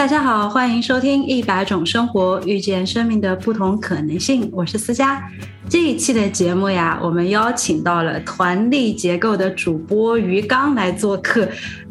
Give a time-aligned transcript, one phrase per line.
[0.00, 4.44] 大家好，欢迎收听《一百种生活，遇见生命的不同可能性》。
[4.50, 5.22] 我是思佳。
[5.68, 11.46] 这一期的节目呀，我们邀请到了团力结构的主播于刚来做客。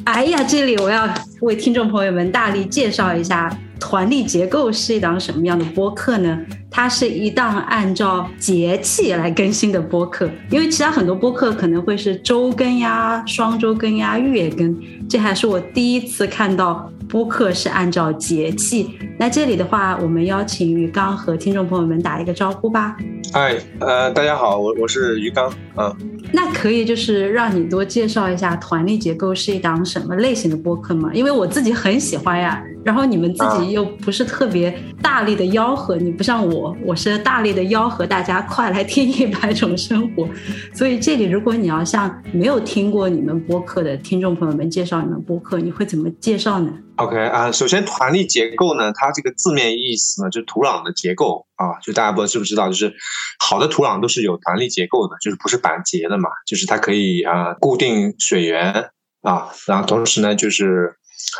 [0.05, 1.07] 哎呀，这里我要
[1.41, 6.39] 为听众朋友们大力介绍一下，团力结构是一档什么样的播客呢？
[6.71, 14.75] 它是一档按照节气来更新的播客，因为其他很多播客可能会是周更呀、双周更呀、月更，
[15.07, 16.91] 这还是我第一次看到。
[17.09, 22.95] 播客是按照节气，那这里的话，我们邀请于刚和听众朋友们打一个招呼吧。
[23.33, 26.18] 嗨，呃，大家好，我我是于刚，嗯。
[26.31, 31.09] 那可以就是让你多介绍一下团力结构是一档什么类型的播客吗？
[31.13, 34.71] 因为我自己很喜欢呀，然后你们自己又不是特别
[35.01, 40.29] 大力的吆喝，你不像我，我是大力的吆喝大家快来听一百种生活。
[40.73, 52.93] 所以这里如果你要向没有听过你们播客的听众朋友们介绍你们播客，你会怎么介绍呢？OK 啊，首先团力结构呢，它这个字面意思呢，就是土壤的结构啊，就大家不知道知不知道，就是
[53.39, 60.95] 好的土壤都是有团力结构的，就是不是板结的嘛，就是它可以啊固定水源啊，然后同时呢就是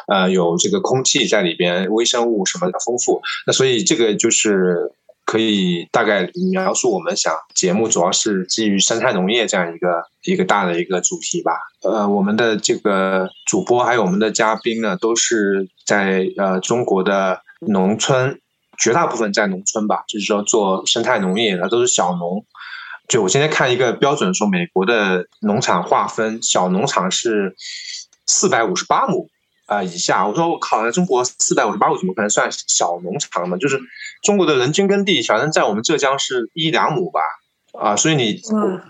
[0.08, 4.92] 呃有这个空气在里边，微生物什么的丰富，那所以这个就是。
[5.26, 11.52] 可以大概描述我们想节目主要是基于生态农业这样一个一个大的一个主题吧。
[11.84, 18.40] 呃，我们的这个主播还有我们的嘉宾呢，都是在呃中国的农村，
[18.80, 22.44] 绝大部分在农村吧，就是说做生态农业的都是小农。
[23.10, 27.56] 就我今天看一个标准说，美国的农场划分，小农场是
[28.28, 29.28] 四百五十八亩。
[29.66, 33.58] 啊，以下我说我靠，在中国四百五十八亩怎么可能算小农场呢？
[33.58, 33.80] 就是
[34.24, 37.20] 中国的人均耕地，反正在我们浙江是一两亩吧。
[37.80, 38.42] 啊，所以你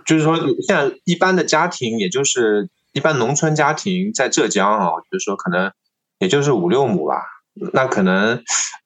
[0.06, 5.72] 就是说，现在一般的家庭，也就是一般农村家庭在浙江啊，就是说可能
[6.20, 7.16] 也就是五六亩吧。
[7.74, 8.42] 那可能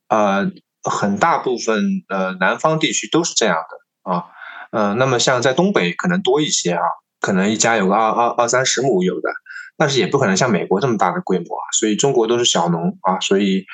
[0.09, 4.25] 呃很大部分呃南方地区都是这样的啊。
[4.73, 6.81] 呃，那么像在东北可能多一些啊，
[7.21, 9.29] 可能一家有个二二二三十亩有的。
[9.75, 13.65] 但是也不可能像美国这么大的规模啊，所以中国都是小农啊，所以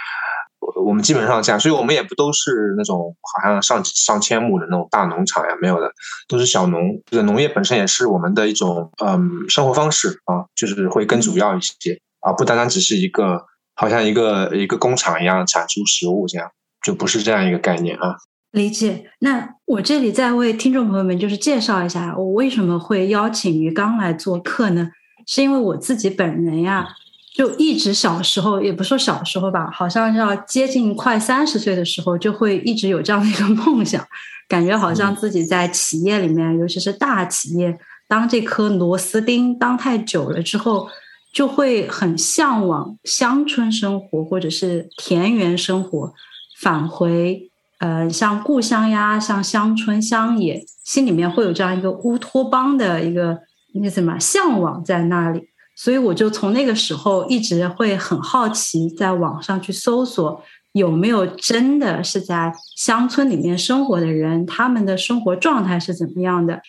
[0.85, 5.91] 我们基本上这样，所以我们也不都是那种好像上上千亩的那种大农场呀，没有的，
[6.29, 6.81] 都是小农。
[7.11, 13.45] 这个农业本身也是我们的一种嗯生活方式啊，就是会更主要一些啊，不单单只是一个
[13.75, 16.49] 好像一个一个工厂一样产出食物这样，
[16.81, 18.15] 就不是这样一个概念啊。
[18.51, 19.11] 理解。
[19.19, 24.89] 那我这里再为听众朋友们就是介绍一下，我为什么会邀请于刚来做客呢？
[25.27, 26.87] 是因为我自己本人呀，
[27.35, 34.03] 就一直小时候，也不说小时候吧，好像要接近快三十岁的时候，就会一直有这样的一个 梦想，
[34.47, 37.77] 感觉好像自己在企业里面，尤其是大企业，
[38.07, 40.89] 当这颗螺丝钉当太久了之后，
[41.31, 46.11] 就会很向往乡村生活或者是田园生活，
[46.59, 53.37] 返回呃像故乡呀，像乡村乡野，心里面会有这样一个乌托邦的一个。
[53.71, 55.43] 那什么向往在那里，
[55.75, 66.59] 所以我就从那个时候一直会很好奇，在网上去搜索有没有真的是在乡村里面生活的人，他们的生活状态是怎么样的。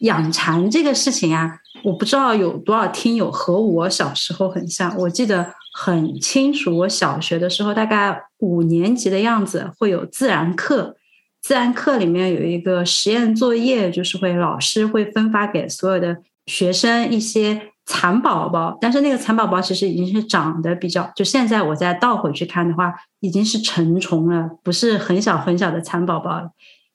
[0.00, 4.94] 养蚕这个事情啊，我不知道有多少听友和我小时候很像。
[4.98, 10.96] 我记得很清楚，我小学的时候大概五年级的样子会有自然课，
[11.40, 16.18] 自然课里面有一个实验作业，就是会老师会分发给所有的。
[16.46, 26.50] 学生一些蚕宝宝，但是那个蚕宝宝其实已经是长得比较，就现在我再倒回去看的话，已经是成虫了，不是很小很小的蚕宝宝了。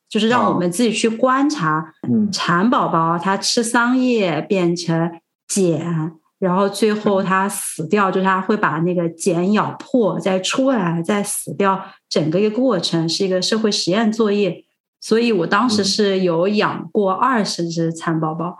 [0.09, 1.93] 就是让我们自己去观察，
[2.33, 5.09] 蚕宝宝它吃桑叶变成
[5.47, 6.11] 茧，
[6.45, 14.63] 然后最后它死掉，就是它会把那个茧咬破再出来再死掉，整个一个过程是一个社会实验作业。
[15.01, 18.57] 所以我当时是有养过二十只蚕宝宝。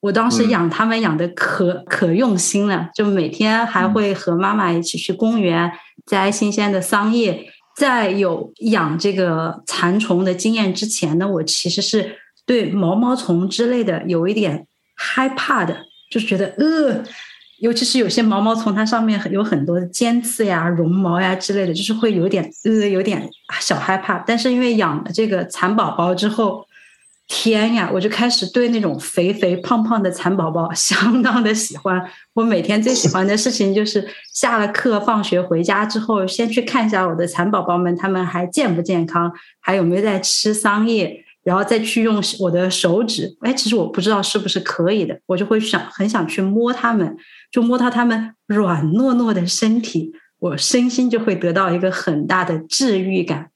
[0.00, 5.72] 我当时养它们养的可可用心了，就每天还会和妈妈一起去公园
[6.04, 7.46] 摘新鲜的桑叶。
[7.76, 12.16] 在有养这个蚕虫的经验之前呢，我其实是
[12.46, 15.74] 对毛毛虫之类的有一点害怕的，
[16.10, 17.02] 就是觉得呃，
[17.64, 23.26] 尤其是有些毛毛虫，它上面有很多尖刺呀、绒毛呀之类的，就是会有点呃，有点
[23.58, 24.18] 小害怕。
[24.18, 26.66] 但是因为养了这个蚕宝宝之后，
[27.26, 27.90] 天呀！
[27.90, 31.98] 我就开始对那种肥肥胖胖的蚕宝宝相当的喜欢。
[32.34, 43.34] 我每天最喜欢的事情就是下了课、放学回家之后，先去看一下我的蚕宝宝们，他们还健不健康，还有没有在吃桑叶，然后再去用我的手指。
[43.40, 47.16] 哎，其实我不知道是不是可以的，我就会想很想去摸它们，
[47.54, 50.12] 就摸到它们软糯糯的身体。
[50.40, 53.50] 我身心就会得到一个很大的治愈感。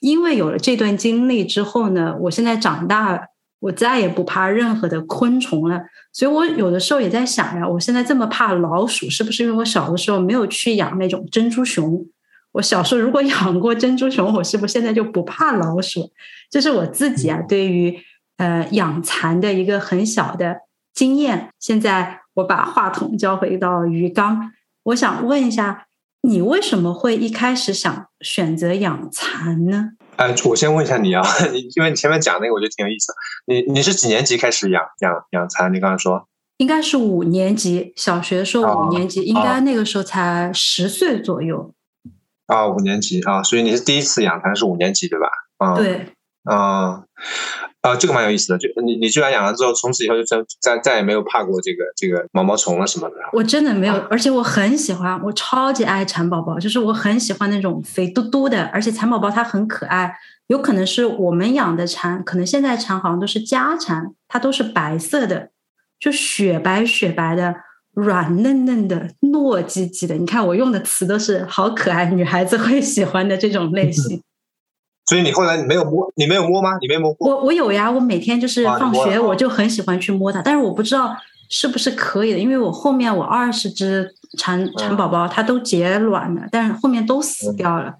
[0.00, 3.18] 因为有了这段经历之后呢，我现在长大，
[3.60, 5.80] 我再也不怕任何的昆虫了。
[6.12, 12.06] 所以我有的时候也在想呀，我现在这么怕老鼠，是不是因为我小的时候没有去养那种珍珠熊？
[12.52, 16.12] 我小时候如果 养过珍珠熊，我是不是现在就不怕老鼠？
[16.50, 17.98] 这是我自己啊，对于
[18.36, 20.58] 呃养蚕的一个很小的
[20.92, 21.48] 经验。
[21.58, 24.52] 现在我把话筒交回到鱼缸，
[24.84, 25.86] 我想问一下，
[26.22, 29.90] 你为什么会一开始想选择养蚕呢？
[30.16, 33.12] 哎，我先问一下你啊， 你因为你前面讲那个，我觉得挺有意思。
[33.46, 35.72] 你你是几年级开始养养养蚕？
[35.74, 41.74] 你刚才说应该是五年级，小学的时候五年级，应该那个时候才十岁左右。
[42.46, 45.28] 啊，五年级啊，所以你是第一次养蚕是五年级对吧？
[45.58, 46.06] 啊，对，
[46.44, 47.04] 啊，
[47.82, 53.14] 啊，这个蛮有意思的，就你你居然养了之后，从此以后就再再再也没有怕过这个这个毛毛虫了什么的。
[53.32, 60.12] 我真的没有，而且我很喜欢，我超级爱蚕宝宝，就是我很喜欢那种肥嘟嘟的，而且蚕宝宝它很可爱。
[60.48, 65.50] 有可能是我们养的蚕，可能现在蚕好像都是家蚕，它都是白色的，
[66.00, 67.54] 就雪白雪白的。
[67.94, 74.22] 软嫩嫩的、糯叽叽的，你看我用的词都是好可爱，女孩子会喜欢的这种类型。
[75.08, 76.76] 所以你后来你没有摸，你没有摸吗？
[76.80, 77.30] 你没摸过？
[77.30, 81.16] 我我有呀，我每天就是放学我就很喜欢去摸它，但是我不知道
[81.48, 87.94] 是不是可以的，因为我后面我二十只蚕蚕宝宝它都结卵了，但是后面都死掉了，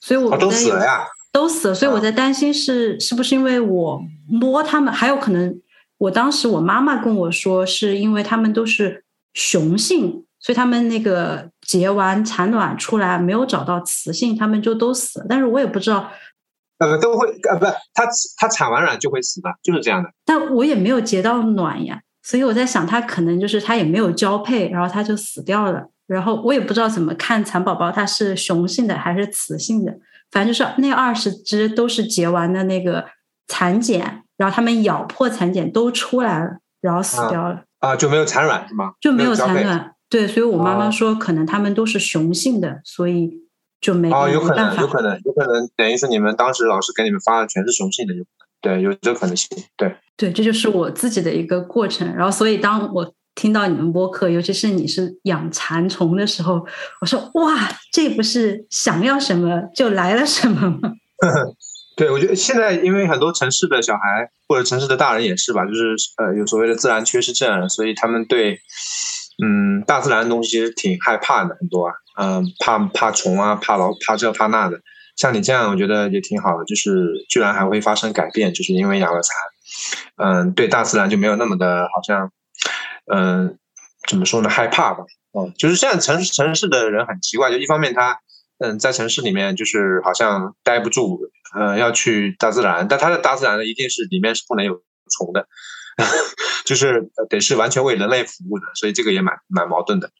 [0.00, 5.60] 所以我都死了呀，都死了，所以我在担心是是不是因为我摸它们，还有可能
[5.98, 9.04] 我当时我妈妈跟我说是因为它们都是。
[9.34, 15.26] 雄性，所以它们那个结完产卵出来没有找到雌性，他们就都死了。
[15.28, 16.10] 但是我也不知道，
[16.78, 18.04] 呃，都会呃，不，它
[18.36, 20.10] 它产完卵就会死的，就是这样的。
[20.24, 25.88] 但我也没有结到卵呀，所以我在想，它可能就是它也没有交配，然后它就死掉了。
[26.06, 29.92] 然后我也不知道怎么看蚕宝宝，它是雄性的还是雌性的。
[30.30, 33.04] 反正就是那二十只都是结完的那个
[33.46, 37.62] 蚕茧，然后它们咬破蚕茧都出来了，然后死掉了。
[37.80, 38.92] 啊，就没有产卵是吗？
[39.00, 43.30] 就没有产卵，对，所以我妈妈说，可能它们都是雄性的，所以
[43.80, 48.24] 就没哦，有可能，有可能，有可能，等于是你们当时老师给你们发的全是雄性的，有
[48.60, 52.12] 对，有这可能性，对，对，这就是我自己的一个过程。
[52.14, 56.66] 然后，所以当我听到你们播客，尤其是你是养蚕虫的时候，
[57.00, 60.92] 我说哇，这不是想要什么就来了什么吗？
[61.96, 68.58] 对，我觉得现在因为很多城市的小孩或者城市的大人也是吧，就是呃有所谓的自然缺失症，所以他们对
[69.42, 74.80] 嗯大自然的东西其实挺害怕的，很多啊，嗯怕怕虫啊，怕老怕这怕那的。
[75.16, 79.34] 像你这样，我觉得也挺好的，就是居然还会发生改变，就是因为养了蚕，
[80.16, 82.30] 嗯，对大自然就没有那么的好像
[83.12, 83.58] 嗯
[84.08, 85.04] 怎么说呢害怕吧？
[85.32, 88.18] 哦，就是现在城市城市的人很奇怪，就一方面他。
[88.60, 91.20] 嗯，在城市里面就是好像待不住，
[91.54, 94.74] 呃，要去大自然，但他的大自然呢，一定是里面是不能有
[95.16, 95.46] 虫的，
[96.66, 100.10] 就是得是完全为人类服务的，所以这个也蛮蛮矛盾的。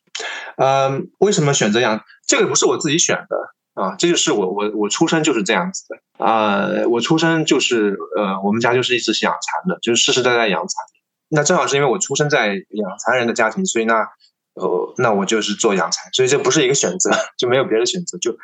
[0.56, 2.00] 嗯，为什么选择养？
[2.26, 10.70] 这个不是我自己选的啊，这就是我我我出生就是这样子的啊，我出生就是呃，我们家就是一直是养蚕的，就是世世代代养蚕。
[11.29, 13.94] 那正好是因为我出生在养蚕人的家庭，所以呢。
[14.61, 18.37] 呃，那我就是做养蚕，所以这不是一个选择， 就没有别的选择，就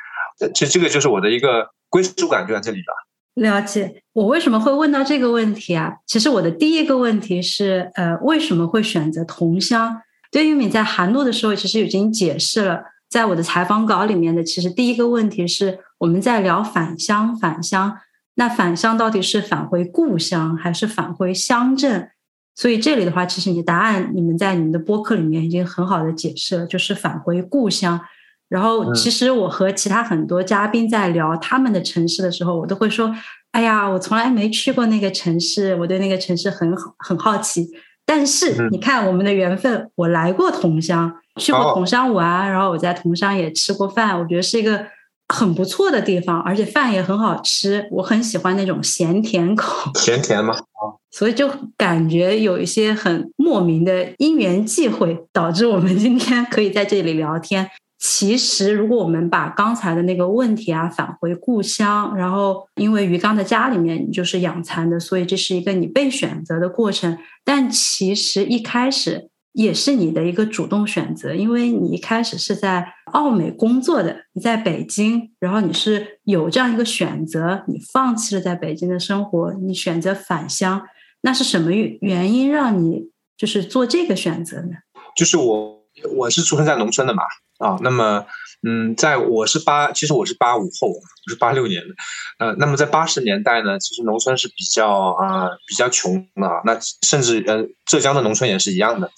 [0.54, 3.42] 这这个就是我的一个归属感就在这里了。
[3.42, 5.92] 了解，我为什么会问到这个问题啊？
[6.06, 10.00] 其实我的第一个问题是，呃，为什么会选择同乡？
[10.34, 17.96] 对于你在寒露的时候，其实已经解释了，在我的采访稿里面的，其实第一个问题是我们在聊返乡，返乡，
[18.34, 22.10] 那返乡到底是返回故乡还是返回乡镇？
[22.56, 28.00] 所以这里的话，其实你答案你们在你们的播客里面已经很好的解释了，就是返回故乡。
[28.48, 33.14] 然后，其实我和其他很多嘉宾在聊他们的城市的时候，我都会说
[33.52, 37.70] ：“哎呀，我从来没去过那个城市，我对那个城市很好很好奇。”
[38.06, 44.86] 但是你看我们的缘分，我来过桐乡，去过桐乡玩，然后我在桐乡也吃过饭，我觉得是一个。
[45.26, 49.90] 很不错的地方，而且饭也很好吃，我很喜欢那种咸甜口。
[49.94, 50.54] 咸甜吗？
[51.10, 57.70] 所以就感觉有一些很莫名的因缘际会，导致我们今天可以在这里聊天。
[58.06, 67.16] 其实，如果我们把刚才的那个问题啊返回故乡，然后因为鱼缸的家里面你就是养蚕的，所以这是一个你被选择的过程。
[67.42, 69.30] 但其实一开始。
[69.54, 80.82] 也是你的一个主动选择，因为你一开始是在奥美工作的，你在北京，然后你是有这样一个选择，你放弃了在北京的生活，你选择返乡，
[81.20, 84.70] 那是什么原因让你就是做这个选择呢？
[85.16, 85.84] 就是我
[86.16, 87.22] 我是出生在农村的嘛，
[87.64, 87.78] 啊。
[87.80, 88.26] 那么，
[88.62, 91.94] 嗯，在我是八，其实我是八五后，我是八六年的，
[92.38, 99.10] 呃，那么在八十年代呢，其实农村是比较啊比较穷的，那甚至呃浙江的农村也是一样的，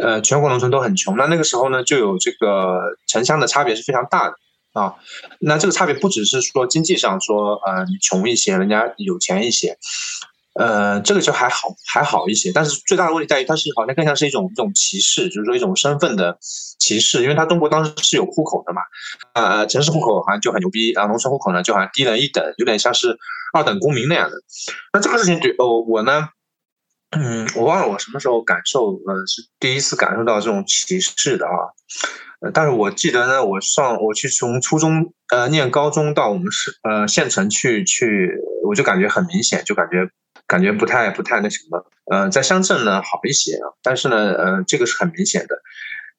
[0.00, 1.16] 呃，全国农村都很穷。
[1.16, 4.34] 那那个时候呢，就有这个城乡的差别是非常大的
[4.72, 4.94] 啊。
[5.40, 9.76] 那这个差别不只是说经济上说，呃，你穷一些，人家有钱一些。
[10.54, 12.52] 呃，这个就还好，还好一些。
[12.52, 16.36] 但是最大的问题在于，它是好像更像是一种一种歧视，就是说一种身份的
[16.78, 17.22] 歧视。
[17.22, 18.82] 因为它中国当时是有户口的嘛，
[19.32, 23.16] 呃，城市户口好像就很牛逼，然后农村户口呢就好像低人一等，有点像是
[23.54, 24.36] 二等公民那样的。
[24.92, 26.28] 那这个事情对哦，我呢，
[27.16, 31.72] 嗯，我忘了我什么时候感受，呃，是第一次感受到这种歧视的啊。
[32.42, 38.32] 呃，但是我记得呢，我上我去从初中呃念高中到我们市呃县城去去，
[38.66, 40.10] 我就感觉很明显，就感觉。
[40.52, 45.56] 感觉不太不太那什么，呃，在乡镇呢好一些啊，但是呢，呃，这个是很明显的，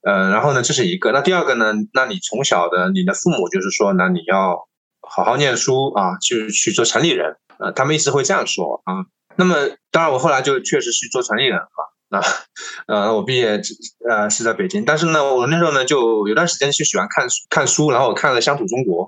[0.01, 4.57] 呃，然后呢，这是一个，那第二个呢，那你从小的你的父母就是说，那你要
[5.01, 9.05] 好好念书啊，去去做城里人，呃，他们一直会这样说啊。
[9.35, 9.55] 那么，
[9.91, 12.19] 当然我后来就确实去做城里人啊，那，
[12.91, 13.61] 呃，我毕业
[14.09, 19.05] 呃是在北京，但是呢，我那时候呢就有段时间就喜欢看看书，然后我看了《乡土中国》。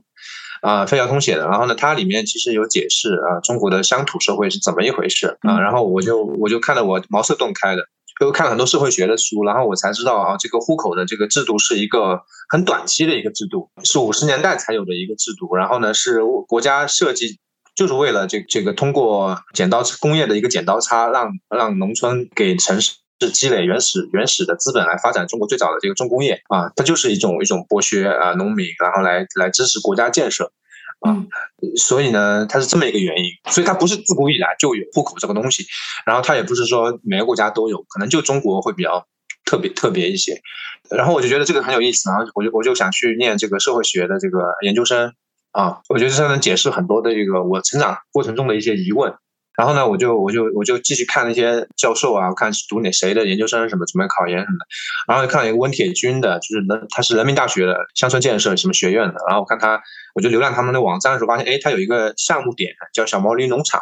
[0.65, 7.84] 啊，费孝通写的，然后呢，它里面其实有解释啊，中国的乡土社会是怎么一回事啊，然后我就我就看了我茅塞顿开的，
[8.19, 17.38] 就看了很多社会学的书，然后我才知道啊，这个户口的这个制度是一个很短期的一个制度，是五十年代才有的一个制度，然后呢，是国家设计
[17.75, 22.93] 就是为了这这个通过剪刀工业的一个剪刀差，让让农村给城市。
[23.19, 30.51] 是积累原始原始的资本来发展中国最早的这个重工业啊，它就是一种一种剥削啊农民，然后来来支持国家建设
[31.00, 31.24] 啊，
[31.77, 35.65] 所以呢，它是这么一个原因，所以它不是自古以来就有户口这个东西，
[36.05, 39.07] 然后它也不是说每个国家都有，可能就中国会比较
[39.45, 40.41] 特别特别一些，
[40.89, 45.13] 然后我就觉得这个很有意思，然后我就我就想去念这个社会学的这个研究生
[45.51, 49.13] 啊，我觉得这能解释很多的这个我成长过程中的一些疑问。
[49.57, 54.65] 然后呢，我就我就我就继续看那些教授啊，我看读哪谁的研究生什么，准备考研什么的。
[55.07, 59.15] 然后就看了一个温铁军的，就是人他是人民大学的乡村建设什么学院的。
[59.27, 59.81] 然后我看他，
[60.13, 63.81] 我就浏览他们的网站的时候，发现哎，他有一个项目点叫小毛驴农场。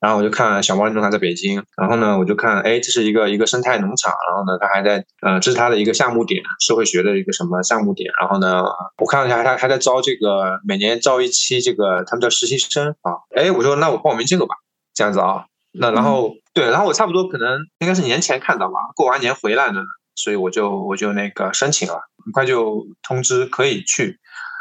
[0.00, 1.62] 然后我就看小毛驴农场在北京。
[1.76, 4.14] 然后呢，我就看哎，这是一个一个生态农场。
[4.28, 8.10] 然后呢，他还在呃，这是他的一个项目点，社会学的一个什么项目点。
[8.18, 8.64] 然后呢，
[8.96, 13.12] 我看了一下，他还在招这个每年招一期这个他们叫实习生啊。
[13.36, 14.54] 哎，我说那我报名这个吧。
[15.00, 19.80] 这样子啊，那然后对，然后我差不多可能应该是年前看到吧，过完年回来的，
[20.14, 24.18] 所以我就我就那个申请了，很快就通知可以去，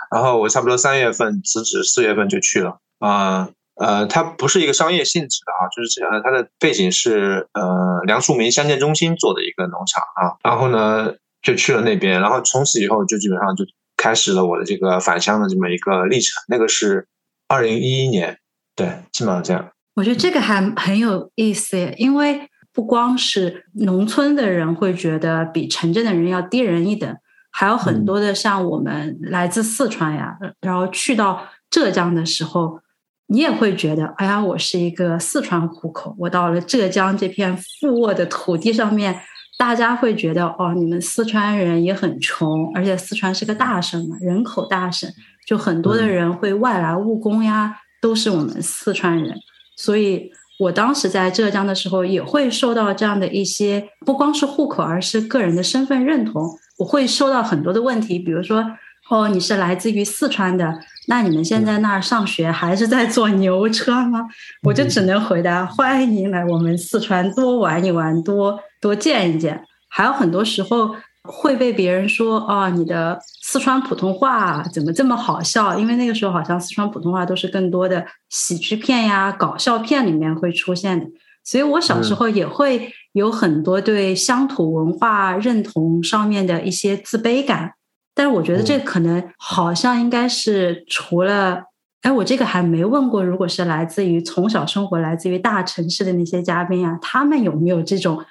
[0.10, 2.78] 然后我差不多三月份辞职，四月份就去了。
[3.00, 13.66] 啊呃，它不是一个商业性质的啊，就是这样，它的背景是呃梁漱溟乡建中心做的一个农场啊，然后呢就去了那边，然后从此以后就基本上就
[13.98, 17.10] 开始了我的这个返乡的这么一个历程，那个是
[17.50, 18.40] 二零一一年，
[18.74, 19.70] 对，基本上这样。
[20.00, 27.14] 我觉得这个还很有意思耶，因为不光是农村的人会觉得比城镇的人要低人一等，
[27.52, 32.80] 还有很多的像我们来自四川呀，然后去到浙江的时候，
[33.28, 39.20] 你也会觉得，哎呀，我是一个四川户口，我到了浙江这片富沃的土地上面，
[39.58, 45.12] 大家会觉得，哦，你们四川人也很穷，而且四川是个大省嘛，人口大省，
[45.46, 49.38] 就很多的人会外来务工呀，都是我们四川人。
[49.82, 56.44] 所以，我当时在浙江的时候，也会受到这样的一些，不光是户口，而是个人的身份认同。
[56.78, 58.62] 我会收到很多的问题，比如说，
[59.10, 64.28] 哦，你是来自于四川的，那你们现在那儿上学还是在坐牛车吗？
[64.64, 69.64] 我就只能回答，欢迎您来我们四川多玩一玩，多多见一见。
[69.88, 70.94] 还有很多时候。
[71.24, 75.78] 会被别人说啊，你的四川普通话怎么这么好笑？
[75.78, 81.06] 因为那个时候好像四川普通话都是更多的喜剧片呀、搞笑片里面会出现的，
[81.44, 87.74] 所以我小时候也会有很多对乡土文化认同上面的一些自卑感。
[88.16, 91.64] 但是我觉得这可能好像应该是除了，
[92.02, 98.24] 哎，我这个还没问过，如果是来自于从小生活来自于大城市的那些嘉宾啊，他们有没有这种？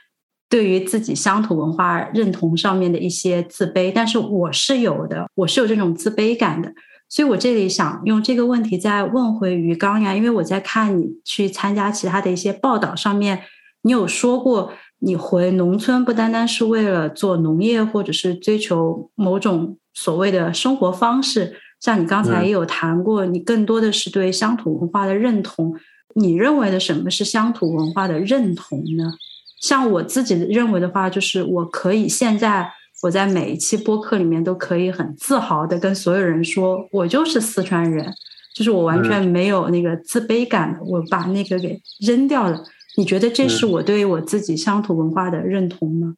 [0.49, 6.73] 对于自己乡土文化认同上面的一些自卑，但是我是有的，我是有这种自卑感的，
[7.09, 13.41] 所以我这里想用这个问题再问回于刚呀，因为我在看你去参加其他的一些报道上面，
[13.83, 25.75] 你有说过你回农村不单单是为了做农业，或者是追求某种所谓的生活方式，像你刚才也有谈过，你更多的是对乡土文化的认同，
[26.15, 29.13] 你认为的什么是乡土文化的认同呢？
[29.61, 32.71] 像我自己认为的话，就是我可以现在
[33.03, 38.13] 我在每一期播客里面都可以很自豪的跟所有人说，我就是四川人，
[38.55, 42.63] 就是我完全没有那个自卑感的，我把那个给扔掉了。
[42.97, 46.15] 你觉得这是我对我自己乡土文化的认同吗？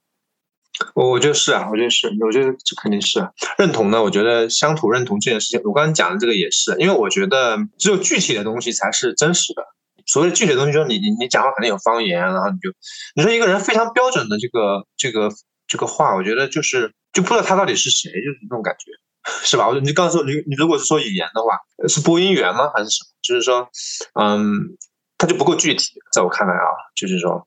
[0.94, 3.28] 我我觉得是啊，我觉得是，我觉得这肯定是
[3.59, 4.02] 认同呢。
[4.02, 9.62] 我觉得乡土认同这件事情，我刚才讲的这个也是，因为我觉得只有具体的东西才是真实的。
[10.11, 12.71] 所谓具体的东西，就是你你你讲话肯定有方言，然后你就
[13.14, 15.31] 你说一个人非常标准的这个这个
[15.69, 18.90] 这个话，我觉得就是就不知道他到底是谁，就是那种感觉，
[19.47, 19.69] 是吧？
[19.69, 22.71] 我你刚刚说你你如果是说语言的话，是播音员吗？
[22.75, 23.09] 还是什么？
[23.23, 23.69] 就是说，
[24.14, 24.76] 嗯。
[25.23, 27.47] 它就不够具体，在我看来啊，就是说，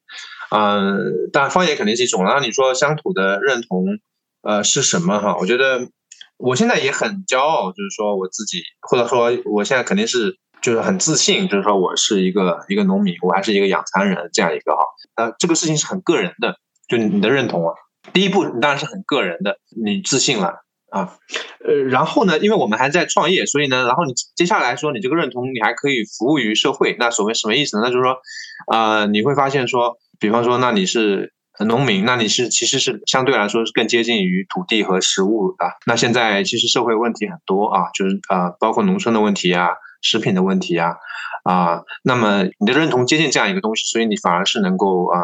[0.52, 2.24] 嗯，当然方言肯定是一种。
[2.24, 3.84] 然后你说乡土的认同，
[4.44, 5.36] 呃，是什么哈？
[5.40, 5.90] 我觉得
[6.38, 14.84] 我现在也很骄傲，就是说我自己，或者说我现在肯定是就是很自信，就是说我是一个一个农民，我还是一个养蚕人这样一个哈。
[15.16, 16.56] 呃，这个事情是很个人的，
[16.88, 17.76] 就你的认同啊。
[18.14, 20.64] 第一步，你当然是很个人的，你自信了。
[20.90, 21.18] 啊，
[21.66, 26.96] 呃，然后呢，因为我们还在创业，所以呢，然后你接下来说你这个认同，你还可以服务于社会。
[27.00, 27.84] 那所谓什么意思呢？
[27.86, 28.18] 那就是说，
[28.72, 31.34] 啊，你会发现说，比方说，那你是
[31.66, 35.66] 农民，那你是其实是相对来说是更接近于土地和食物的。
[35.88, 39.70] 那现在其实社会问题很多啊，就是啊，包括农村的问题啊，
[40.04, 40.98] 食品的问题啊，
[41.44, 45.20] 啊，那么你的认同接近这样一个东西，所以你反而是能够啊，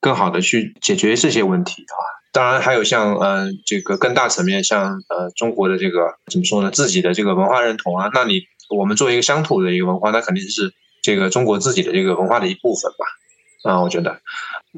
[0.00, 2.00] 更好的去解决这些问题啊。
[2.32, 6.70] 当然，还有像呃这个更大层面，像呃中国的这个怎么说呢？
[6.70, 13.72] 自己的这个文化认同啊，那你我们作为一个乡土的一个文化，那肯定是这个中国自己的这个文化的一部分吧？
[13.72, 14.20] 啊，我觉得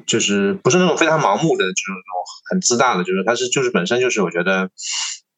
[0.07, 4.71] 就是不是那种非常盲目的，就是那种很自大的，就是它是就是本身就是我觉得，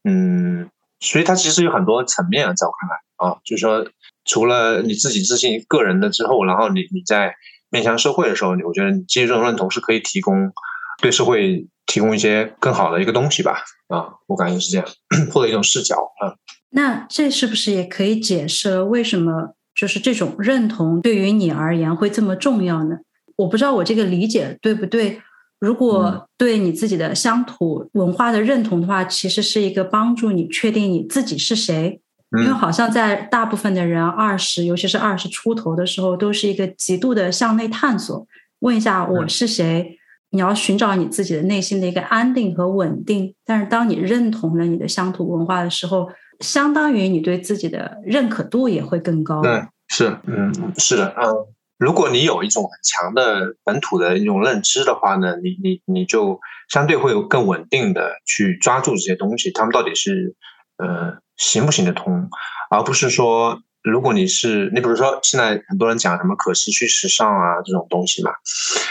[0.05, 0.71] 嗯，
[1.01, 3.87] 所以它其实有很多层面啊，在我看来啊，就是说
[4.25, 7.35] 除了你自己自信个人的之后，然后你你在
[7.71, 10.53] 面向社会的时候，我觉得基于这种认同是可以提供
[11.01, 11.67] 对社会。
[11.85, 14.87] 提供一些更好的一个东西吧，啊，我感觉是这样，
[15.31, 16.33] 或者一种视角啊。
[16.71, 22.97] 那这是不是也可以解释为什么就是这种认同对于你而言会这么重要呢？
[23.37, 25.21] 我不知道我这个理解对不对。
[25.59, 32.01] 如果对你自己的乡土文化的认同的话，其实是一个帮助你确定你自己是谁。
[32.39, 38.27] 因为好像在大部分的人二十，尤其是二十出头的时候，都是一个极度的向内探索，
[38.61, 39.99] 问一下我是谁。
[40.35, 46.09] 你要寻找你自己的内心的一个安定和稳定，但是当你认同了你的乡土文化的时候，
[46.41, 49.43] 相当于你对自己的认可度也会更高。
[49.43, 51.31] 对，是，嗯，是的，嗯，
[51.77, 56.41] 如果你有一种很强的本土的一种认知的话呢，你你你就
[56.71, 60.35] 相对会有更稳定的去抓住这些东西，他们到底是
[60.79, 62.29] 呃行不行得通，
[62.71, 68.31] 而不是说如果你是你比如说现在很多人讲什么可持续时尚啊这种东西嘛，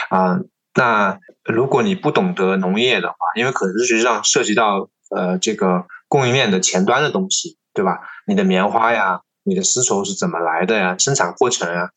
[0.09, 0.39] 啊。
[0.73, 7.99] 那如果你不懂得农业的话，因为可能实际上涉及到呃这个供应链的前端的东西，对吧？
[8.25, 10.95] 你的棉花呀，你的丝绸是怎么来的呀？
[10.97, 11.89] 生产过程啊，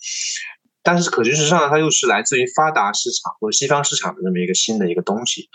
[0.85, 5.49] 但是可持续时尚它又是来自于发达市场或者西方市场的这么一个新的一个东西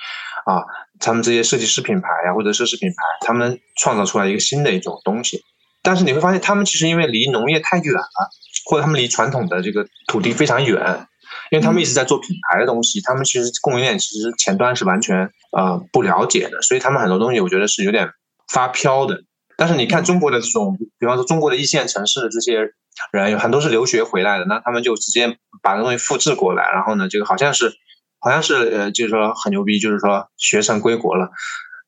[0.45, 0.65] 啊。
[0.99, 5.41] 他们这些设计师品牌呀或者奢侈品牌，他们创造出来一个新的一种东西，
[5.81, 8.29] 但是你会发现他们其实因为离农业太远了，
[8.65, 11.05] 或者他们离传统的这个土地非常远。
[11.51, 18.09] 因为他们一直在做品牌的东西，他们其实供应链其实前端是完全呃不了解的，所以他们很多东西我觉得是有点
[18.51, 19.23] 发飘的。
[19.59, 22.71] 但是你看中国的这种，比方说中国的一线城市的这些
[23.11, 27.73] 人，有很多是留学回来的，那他们就直接把这东西复制过来，然后呢，这个好像是
[28.19, 31.29] 好像是呃，就是说很牛逼，就是说学成归国了。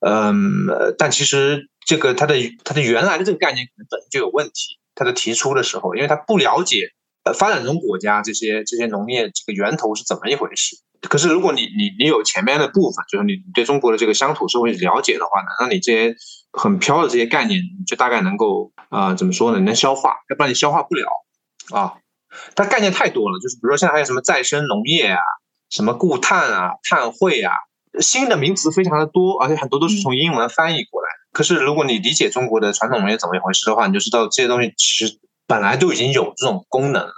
[0.06, 6.90] 嗯，但其实这个它的它的原来的这个概念可能本身就有问题，它的提出的时候，因为他不了解。
[7.24, 10.76] 呃，发展中国家这些这些农业这个源头是怎么一回事？
[11.02, 16.16] 可是如果你你你有前面的部分，就是你对中国的这个乡土社会了解的话呢，那你这些
[16.52, 19.60] 很飘的这些概念，你就大概能够啊怎么说呢？
[19.60, 21.08] 能消化，要不然你消化不了
[21.74, 21.96] 啊。
[22.56, 25.20] 它概念太多了，就是比如说现在还有什么再生农业啊，
[25.70, 27.54] 什么固碳啊、碳汇啊，
[28.00, 31.08] 新的名词非常的多，而且很多都是从英文翻译过来。
[31.32, 35.20] 可是如果你理解中国的传统农业怎么一回事的话，你就知道这些东西其实。
[35.48, 37.12] 本来就已经有这种功能了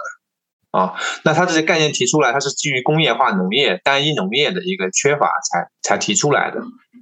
[0.73, 6.59] 啊，那它这些概念提出来，它是基于工业化农业、单一农业的一个缺乏才才提出来的。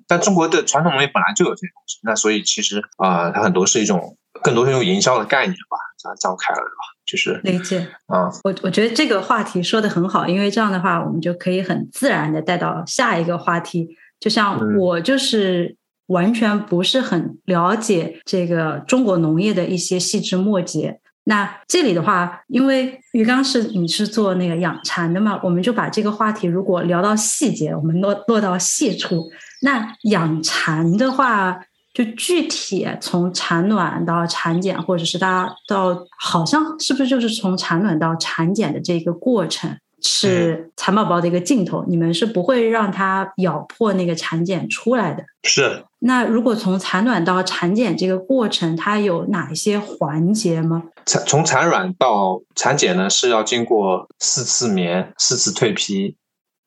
[0.07, 8.29] 但中国的传统农业本来就有这些东西，那所以其实啊，它很多是一种更多是用营销的概念吧，这样这样开了吧，就是理解啊。
[8.43, 13.87] 我我觉得这个话题说的很好，因为这样的话，我们就可以很自然的带到下一个话题。
[14.19, 20.99] 就像我就是完全不是很了解这个中国农业的一些细枝末节。
[21.25, 29.29] 那这里的话，因为鱼缸是你是做那个养蚕的嘛，我们就把这个话题如果聊到细节，我们落落到细处。
[29.61, 31.59] 那养蚕的话，
[31.93, 39.77] 就具体从产卵到产检，或者是大家到好像是不是就是从产卵到产检的这个过程？
[40.03, 45.23] 是蚕宝宝的一个镜头，你们是不会让它咬破那个产检出来的。
[45.43, 45.85] 是。
[46.03, 50.81] 那如果从产卵到产检这个过程，它有哪一些环节吗？
[51.05, 56.17] 产从产卵到产检呢，是要经过四次棉、四次蜕皮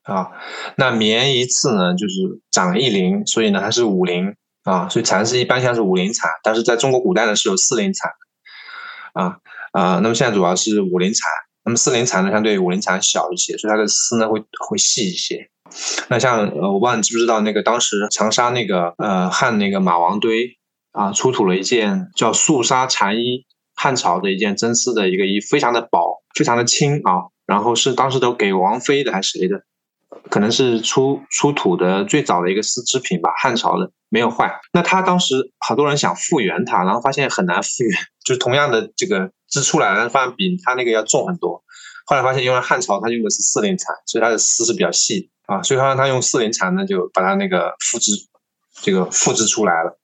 [0.03, 0.29] 啊。
[0.77, 2.15] 那棉一次呢，就是
[2.49, 4.87] 长一龄，所以呢它是五龄啊。
[4.87, 8.11] 所以蚕是一般像是五龄产，但是在中国古代呢是有四龄产
[9.13, 9.37] 啊
[9.73, 9.99] 啊。
[10.01, 11.29] 那么现在主要是五龄产。
[11.65, 15.49] 那么四龄蚕呢，相对于五龄蚕小一些，所以它的丝呢会会细一些。
[16.09, 20.57] 那像呃，我不知道你知不知道，那个当时长沙那个呃汉那个马王堆
[20.91, 27.33] 啊，出土了一件叫素纱禅衣，汉朝的一件真丝的一个衣，非常的薄，非常的轻啊。
[27.45, 29.61] 然后是当时都给王妃的还是谁的？
[30.29, 34.59] 可能是出出土的最早的一个丝织品吧，汉朝的没有坏。
[34.73, 39.31] 那他当时好多人想复原它，然后发现很难复原， 就是同样的这个。
[39.47, 41.63] 织出来了，发现比它那个要重很多。
[42.07, 48.11] 后来发现，因为汉朝它用的是四零蚕，所以它的丝是比较细啊，所以他让他用四龄蚕呢，就把它那个复制，
[48.81, 49.97] 这个复制出来了。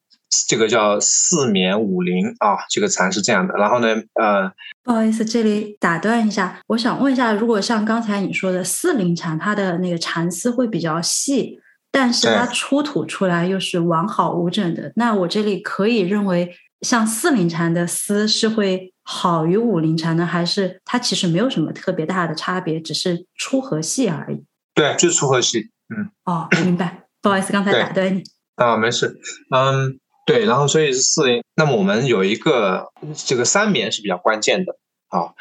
[0.47, 3.54] 这个叫四棉五零啊，这个蚕是这样的。
[3.56, 4.49] 然后呢，呃，
[4.84, 11.60] 不好意思，这里打断一下，我想问一下，如果像刚才你说的四龄蚕，它的那个蚕丝会比较细，
[11.91, 18.91] 但是它出土出来又是完好无整的，那我这里可以认为，像四龄蚕的丝是会。
[19.04, 24.45] 好于五龄蝉呢，还是它其实没有什么特别大的差别，只是粗和细而已。
[24.73, 25.69] 对，就是粗和细。
[25.89, 26.10] 嗯。
[26.25, 27.03] 哦，明白。
[27.21, 28.23] 不好意思，刚才打断你。
[28.55, 29.19] 啊，没事。
[29.53, 30.45] 嗯，对。
[30.45, 31.43] 然后，所以是四零。
[31.55, 32.88] 那么我们有一个
[33.25, 34.77] 这个三棉是比较关键的。
[35.10, 35.34] 啊，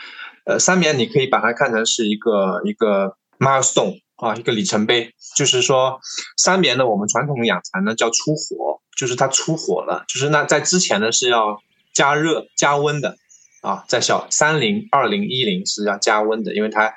[0.44, 5.14] 呃，三棉你可以把它看成是一个一个 milestone 啊，一个里程碑。
[5.36, 6.00] 就是说，
[6.36, 10.04] 三棉呢，我们传统养蚕呢叫出火，就是它出火了。
[10.08, 11.58] 就是那在之前呢是要
[11.94, 13.16] 加热加温的。
[13.62, 16.94] 啊，在小三零、二零、一零是要加温的，因为它，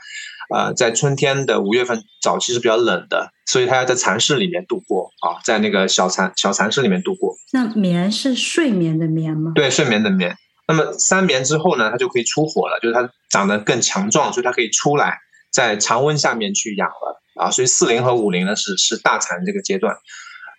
[0.53, 7.35] 呃，在春天的五月份早期是比较冷的，所以它要在蚕室里面度过啊，在那个小蚕小蚕室里面度过。
[7.51, 9.51] 那眠是睡眠的眠吗？
[9.55, 10.35] 对，睡眠的眠。
[10.67, 15.17] 那么三棉之后呢，它就可以出火了，就是它长得更强壮，所以它可以出来
[15.51, 17.51] 在常温下面去养了啊。
[17.51, 19.95] 所以四零和五零呢是是大蚕这个阶段。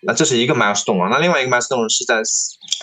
[0.06, 2.20] 那这是一个 milestone 啊，那另外一个 milestone 是在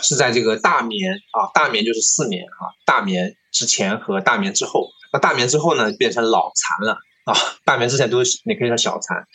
[0.02, 6.94] 是在这个大眠啊，大眠就是四棉啊，大眠之前和大眠之后，那大棉之后呢变成老蚕了
[7.26, 7.34] 啊，
[7.66, 9.26] 大棉之前都是你可以叫小蚕，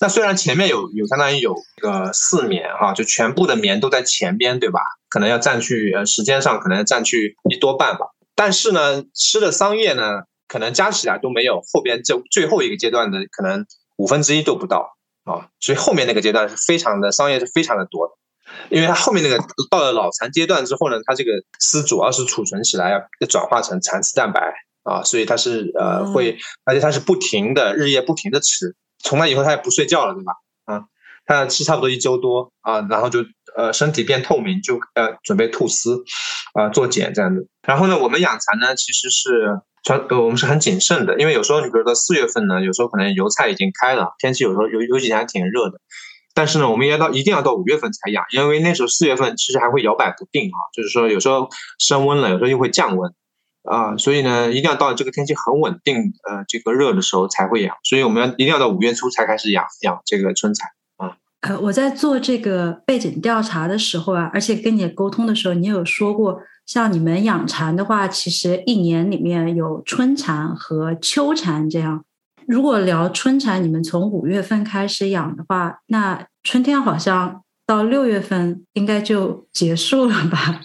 [0.00, 4.80] 那虽然前面有有相当于有个四棉哈，就全部的棉都在前边对吧？
[5.08, 14.96] 可能要占据呃时间上可能占据一多半吧，但是呢吃的桑叶呢可能加起来都没有后边这最后一个阶段的可能五分之一都不到。
[15.24, 18.14] 啊，所以后面那个阶段是非常的桑叶是非常的多的，
[18.74, 19.38] 因为它后面那个
[19.70, 24.40] 到了老蚕阶段之后呢，它这个丝主要是储存起来，要转化成蚕丝蛋白
[24.82, 30.32] 啊，所以它是呃会，而且它是不停的日夜不停的吃，从那以后它也不睡觉了，对吧？
[30.64, 30.84] 啊，
[31.26, 33.24] 它吃差不多一周多啊，然后就
[33.56, 36.02] 呃身体变透明，就呃准备吐丝
[36.54, 37.48] 啊做茧这样子。
[37.66, 39.60] 然后呢，我们养蚕呢其实是。
[39.82, 45.80] 传呃，我们是很谨慎的，因为有时候你比如说四月份呢，有时候可能油菜已经开了，天气有时候有有几天还挺热的，
[46.34, 53.10] 但是呢，我们要到一定要到五月份才养，因为那时候四月份其实还会摇摆不定啊，就是说有时候升温了，有时候又会降温
[53.62, 55.96] 啊，所以呢，一定要到这个天气很稳定
[56.28, 61.16] 呃这个热的时候才会养，所以我们要一定要到五月初才开始养养这个春蚕啊。
[61.40, 66.40] 呃，我在做这个背景调查的时候啊，而且跟你沟通的时候，你有说过。
[66.66, 72.04] 像你们养蚕的话，其实一年里面有春蚕和秋蚕这样。
[72.46, 80.60] 如果聊春蚕，你们从五月份开始养的话，那春天好像到六月份应该就结束了吧？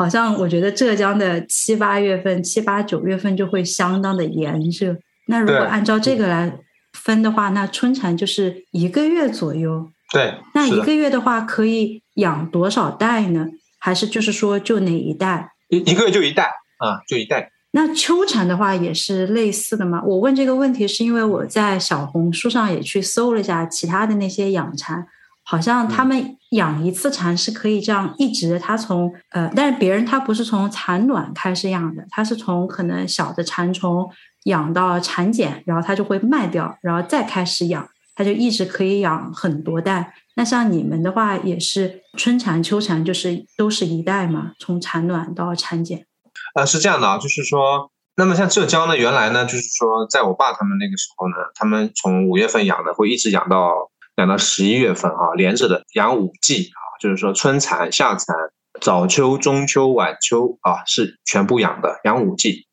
[0.00, 4.96] 好像我觉得浙江的七八月份、七八九月份就会相当的炎热。
[5.26, 6.50] 那如果按照这个来
[6.94, 9.90] 分的话，那春蚕就是一个月左右。
[10.10, 13.46] 对，那一个月的话可以养多少代呢？
[13.78, 15.50] 还是就是说，就哪一代？
[15.68, 16.44] 一一个月就一代
[16.78, 17.52] 啊，就一代。
[17.72, 20.02] 那秋蝉的话也是类似的吗？
[20.06, 25.06] 我问这个问题是因为我在小红书上也去搜了一下其他的那些养蚕，
[25.44, 34.08] 好像他们养一次蚕是可以这样一直，它从呃，但是别人他不是从产卵开始养的，他是从可能小的蚕虫
[34.44, 40.14] 养到产茧，然后他就会卖掉，然后再开始养，他就一直可以养很多代。
[40.36, 46.06] 那像你们的话，也是春蚕、秋蚕，就是都是一代嘛，从产卵到产茧。
[46.54, 58.36] 呃，是这样的啊，就是说，那么像浙江呢，原来呢，就是说，在我爸他们那个时候呢，他们从五月份养的，会一直养到养到十一月份啊，连着的养五季啊，就是说春蚕、夏蚕、
[58.80, 62.66] 早秋、中秋、晚秋啊，是全部养的，养五季。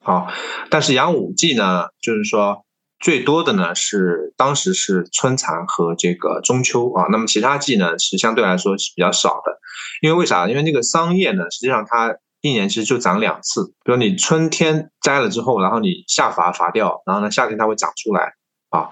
[0.00, 0.28] 好，
[0.70, 2.62] 但是养五季呢，就是说。
[2.98, 9.60] 最多的呢是当时是春蚕和这个中秋啊，那么其他季呢是相对来说是比较少的，
[10.00, 10.48] 因为为啥？
[10.48, 18.32] 因为那个桑叶呢，实际上它一年其实就长两次，比如你春天摘了之后，然后你夏伐伐掉，然后呢夏天它会长出来
[18.70, 18.88] 啊。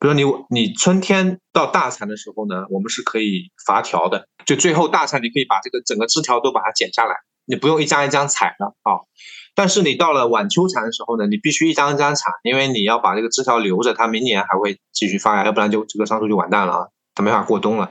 [0.00, 9.04] 比如你你春天到大蚕的时候呢，我们是可以伐条的，就最后大蚕你可以把这个整个枝条都把它剪下来，你不用一张一张采的啊。
[9.54, 17.90] 但是你到了晚秋蚕的时候呢，你必须一张一张采，因为你要把这个枝条留着，它明年还会继续发芽，要不然就这个桑树就完蛋了啊，它没法过冬了，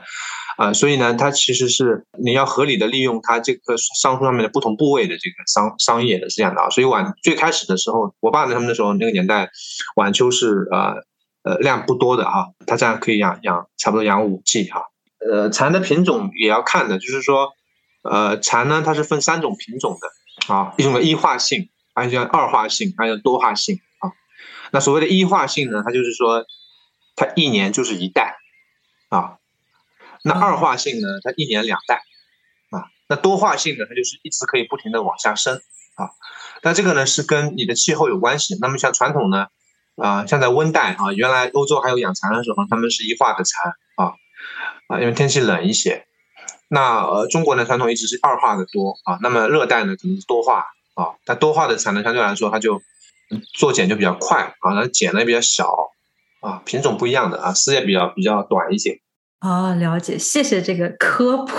[0.56, 9.48] 啊，所以呢，它其实是你要合理的利用它这棵桑树上面的不同部位的这个桑桑叶的是这样的啊，所以晚最开始的时候，我爸他们那时候那个年代，
[9.94, 10.94] 晚秋是呃
[11.42, 14.84] 呃量不多的哈，它这样可以养养差不多养五季哈，
[15.18, 17.52] 呃蚕的品种也要看的，就是说
[18.02, 20.08] 呃蚕呢它是分三种品种的。
[20.48, 24.10] 啊，一种的一化性，还有叫二化性，还有多化性啊。
[24.72, 26.46] 那所谓的一化性呢，它就是说，
[27.14, 28.36] 它一年就是一代
[29.10, 29.36] 啊。
[30.24, 31.96] 那二化性呢，它一年两代
[32.70, 32.88] 啊。
[33.06, 35.56] 那多化性呢，它就是一直可以不停的往下生
[35.96, 36.08] 啊。
[36.62, 38.56] 那这个呢是跟你的气候有关系。
[38.62, 39.48] 那么像传统呢，
[40.00, 44.14] 啊，像在温带啊，原来欧洲还有养蚕的时候，他们是一化的蚕啊
[44.88, 46.06] 啊，因为天气冷一些。
[46.68, 52.80] 那呃，中国呢传统一直是二化的多啊，那么热带呢可能是多化啊，但多化的产能相对来说它就
[53.58, 55.72] 做茧就比较快啊，然后茧呢也比较小
[56.40, 59.00] 啊，品种不一样的啊，丝也比较比较短一些。
[59.40, 61.56] 哦，了解，谢谢这个科普。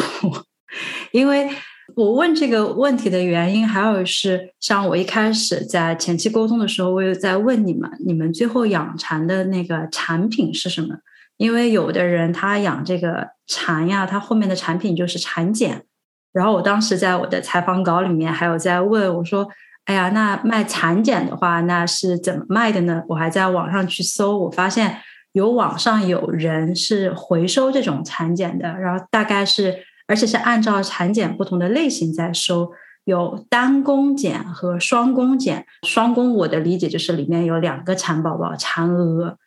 [1.12, 1.50] 因为
[1.96, 10.96] 我问这个问题的原因，还有是像我一开始在前期沟通的时候，我有在问你们，你们最后养蚕的那个产品是什么？
[11.38, 15.84] 因为有的人他养这个蚕呀，他后面的产品就是蚕茧。
[16.32, 19.50] 然后我当时在我的采访稿里面还有在问我说
[19.86, 24.98] ：“哎呀，那卖蚕茧的话，那是怎么卖的呢？”我还在网上去搜，我发现
[25.34, 29.76] 有网上有人是回收这种蚕茧的，然后大概是
[30.12, 32.70] 而且是按照产茧不同的类型在收，
[33.06, 35.66] 有单工茧和双工茧。
[35.88, 39.38] 双工我的理解就是里面有两个蚕宝宝，蚕蛾。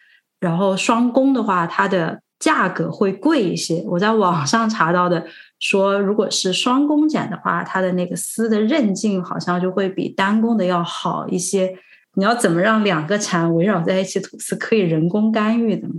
[0.41, 3.85] 然后双工的话，它的价格会贵一些。
[3.87, 5.27] 我在网上查到的
[5.61, 11.77] 说，如果是双工茧的话，它的那个丝的韧劲好像就会比单工的要好一些。
[12.15, 14.57] 你要怎么让两个蚕围绕在一起吐丝？
[14.57, 15.97] 可以人工干预的吗？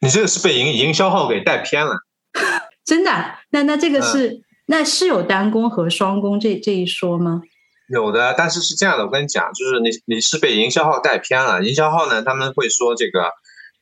[0.00, 2.05] 你这个是被营营销号给带偏了。
[2.86, 3.34] 真的？
[3.50, 7.42] 那那这个是那是有单工和双工这这一说吗？
[7.90, 11.62] 有的，但是是这样的，我跟你讲，就是你你是被营销号带偏了。
[11.62, 13.32] 营销号呢，他们会说这个。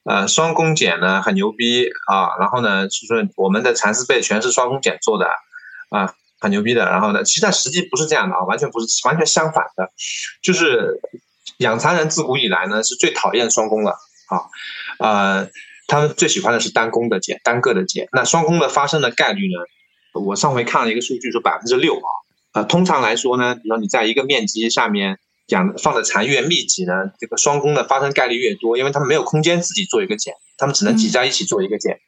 [0.06, 5.24] 呃，双工茧呢很牛逼啊，然后呢，就是我们的蚕丝被全是双工茧做的，
[5.88, 6.84] 啊，很牛逼的。
[6.84, 9.90] 然后呢，其实实际不是这样的啊，完全不是，完全相反的，
[10.42, 11.00] 就是
[11.56, 13.92] 养蚕人自古以来呢是最讨厌双工了
[14.28, 14.44] 啊，
[14.98, 15.48] 呃，
[15.86, 18.08] 他们最喜欢的是单工的茧，单个的茧。
[18.12, 19.58] 那双工的发生的概率呢，
[20.20, 22.08] 我上回看了一个数据说百分之六啊，
[22.54, 25.18] 呃，通常来说呢，比如说你在一个面积下面。
[25.48, 31.98] 养放的蚕越密集呢，这个双工的发生概率越多，因为他们没有空间自己做一个茧，他们只能挤在一起做一个茧，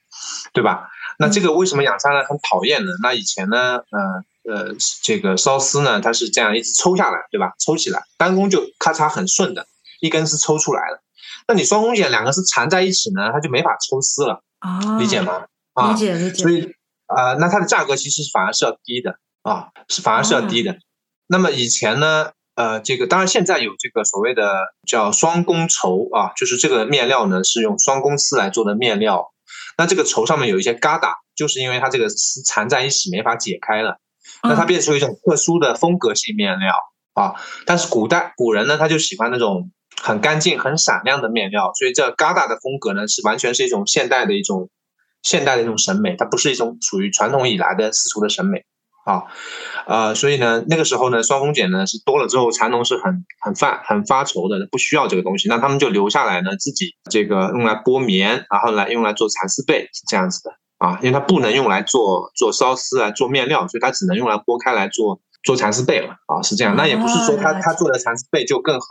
[0.55, 0.89] 对吧？
[1.19, 2.93] 那这个为什么养蚕呢很讨厌呢？
[3.03, 7.53] 那以前呢，呃呃，这个缫丝呢，它是这样一直抽下来，对吧？
[7.63, 9.67] 抽起来，单工就咔嚓很顺的，
[10.01, 11.03] 一根丝抽出来了。
[11.49, 15.47] 那你双工茧两个是缠在一起呢，它就没法抽丝了啊，理解吗？
[15.91, 16.43] 理解理解。
[16.43, 16.73] 所以
[17.07, 20.77] 啊，那它的价格其实反而是要低的啊，是反而是要低的。
[21.27, 22.31] 那么以前呢？
[22.57, 24.51] 呃，这个当然现在有这个所谓的
[24.89, 29.31] 叫双工绸啊，就是这个面料呢是用双工丝来做的面料。
[29.77, 33.99] 那这个绸上面有一些疙瘩，就是因为它这个丝缠在一起没法解开了，
[34.43, 36.75] 那它变成一种特殊的风格性面料
[37.13, 37.35] 啊。
[37.67, 39.71] 但是古代古人呢，他就喜欢那种
[40.03, 44.69] 很干净、很闪亮的面料，所以这疙瘩的风格呢是完全是一种现代的一种
[45.23, 48.65] 现代的一种审美，它不是一种属于传统以来的丝绸的审美。
[49.05, 49.23] 啊，
[49.87, 66.75] 呃，所以呢，那个时候呢，双峰茧呢是多了之后，蚕农是很很发很发愁的，不需要这个东西，那他们就留下来呢，自己这个用来剥棉，然后来用来做蚕丝被，是这样子的啊，因为它不能用来做做烧丝啊，做面料，所以它只能用来剥开来做做蚕丝被了啊，是这样。
[66.75, 68.87] 那也不是说他他做的蚕丝被就更好，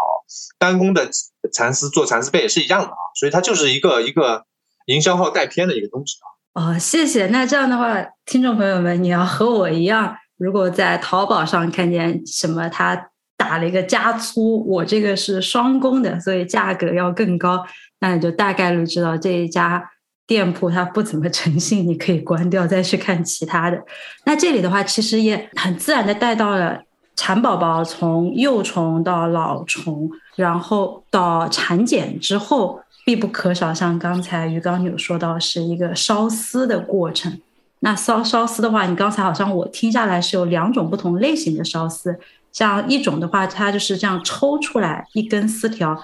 [0.58, 1.10] 单工的
[1.52, 4.46] 蚕丝做蚕丝被也是一样的啊，所以它就是一个一个
[4.88, 6.28] 营销号带偏的一个东西啊。
[6.56, 7.28] 哦，谢谢。
[7.28, 17.66] 那这样的话，听众朋友们，你要和我一样，如果在淘宝上看见什么他打了一个加粗，我这个是双工的，所以价格要更高。
[18.00, 19.84] 那你就大概率知道这一家
[20.26, 23.84] 店铺它不怎么诚信，你可以关掉，再去看其他的。
[24.26, 26.82] 那这里的话，其实也很自然的带到了
[27.16, 33.74] 蚕宝宝从幼虫到老虫，然后到产检之后必不可少。
[33.74, 37.40] 像刚才鱼缸有说到，是一个烧丝的过程。
[37.80, 42.18] 那烧烧丝的话，你刚才好像我听下来是有两种不同类型的烧丝，
[42.52, 45.96] 像一种的话，它就是这样抽出来一根丝条，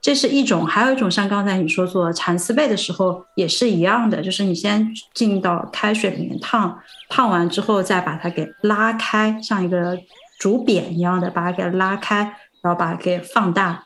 [0.00, 6.76] 这是一种；还有一种像刚才你说做蚕丝被的时候也是一样的，就是你先进到开水里面烫，
[7.08, 9.96] 烫完之后再把它给拉开，像一个
[10.38, 13.84] 竹匾一样的把它给拉开，然后把它给放大，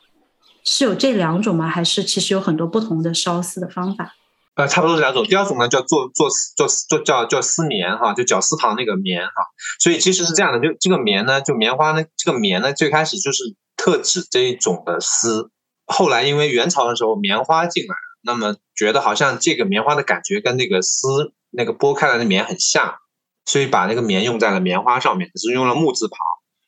[0.63, 1.67] 是有这两种吗？
[1.67, 4.13] 还是其实有很多不同的烧丝的方法？
[4.55, 5.23] 呃，差不多是两种。
[5.23, 9.33] 第二种呢，叫做做做做叫叫丝棉哈，就绞丝旁那个棉哈。
[9.79, 15.49] 所以其实是这样的，就这个棉呢，就棉花呢，这个棉呢，最开始就是特指这一种的丝。
[15.87, 22.93] 后来因为元朝的时候棉花进来了，那么觉得好像这个棉花的感觉跟那个丝那个剥开来的棉很像，
[23.45, 26.17] 所以把那个棉用在了棉花上面，只是用了木字旁。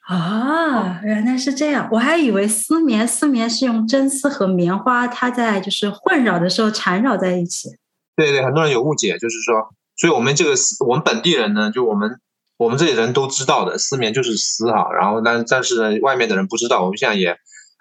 [0.08, 7.70] 啊，原来是这样，我还以为丝棉丝棉是用真丝和棉花，它在就是混扰的时候缠绕在一起。
[8.16, 12.20] 对对，很多人有误解，就是说，所以我们这个丝，我们本地人呢，就我们
[12.58, 17.36] 我们这里人都知道的，丝棉就是丝哈，然后但但是呢，外面的人不知道，我们现在也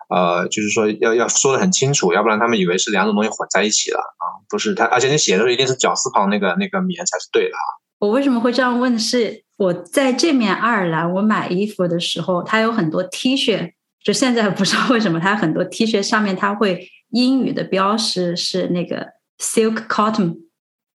[0.09, 7.65] 呃，就是说要要说的很清楚，要不然他们以为是两种东西混在一起了啊，不是他，而且你写的时候一定是绞丝旁那个那个棉才是对的啊。
[7.99, 8.99] 我为什么会这样问？
[8.99, 9.44] 是。
[9.57, 19.07] 我在这面爱尔兰，我买衣服的时候，它有很多 T 恤，就现在不知道为什么，它很多 T 恤上面它会英语的标识是那个
[19.39, 20.39] silk cotton，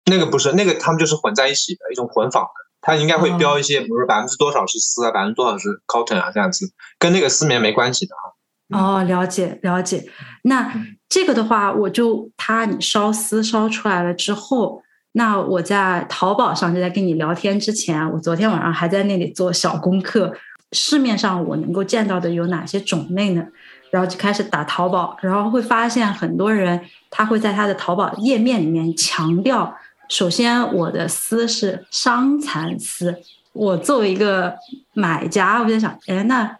[0.06, 8.34] 那个不是，那个他们就是混在一起的一种混纺的，它应该会标一些，比如说百分之多少是丝啊，百分之多少是 cotton 啊，这样子，跟那个丝棉没关系的哈。
[8.76, 10.04] 哦，了解了解。
[10.42, 10.74] 那
[11.08, 14.82] 这个的话，我就它你烧丝烧出来了之后。
[15.18, 20.32] 那我在淘宝上就在跟你聊天之前，我昨天晚上还在那里做小功课，
[20.70, 23.44] 市面上我能够见到的有哪些种类呢？
[23.90, 29.74] 然后就开始打淘宝，然后会发现很多人他会在他的淘宝页面里面强调，
[30.08, 33.20] 首先我的丝是桑蚕丝，
[33.52, 34.54] 我作为一个
[34.92, 36.56] 买家，我在想，哎，那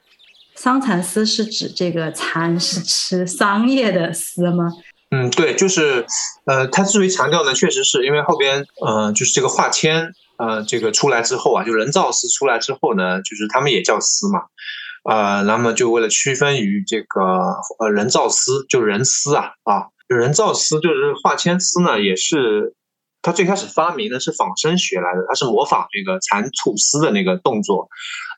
[0.57, 4.69] 桑蚕丝是指这个蚕是吃 桑叶的丝吗？
[5.11, 6.05] 嗯，对，就是，
[6.45, 14.41] 呃，他至于强调呢，确实是因为后边，呃，就是这个化纤，呃，这个出来之后啊，就人造丝出来之后呢，就是他们也叫丝嘛，
[15.05, 17.23] 呃，那么就为了区分于这个，
[17.79, 22.75] 呃，人造丝，就人丝啊，啊，人造丝就是化纤丝呢，也是。
[23.21, 27.89] 它最开始发明的是仿生学来的，它是模仿那个蚕吐丝的那个动作，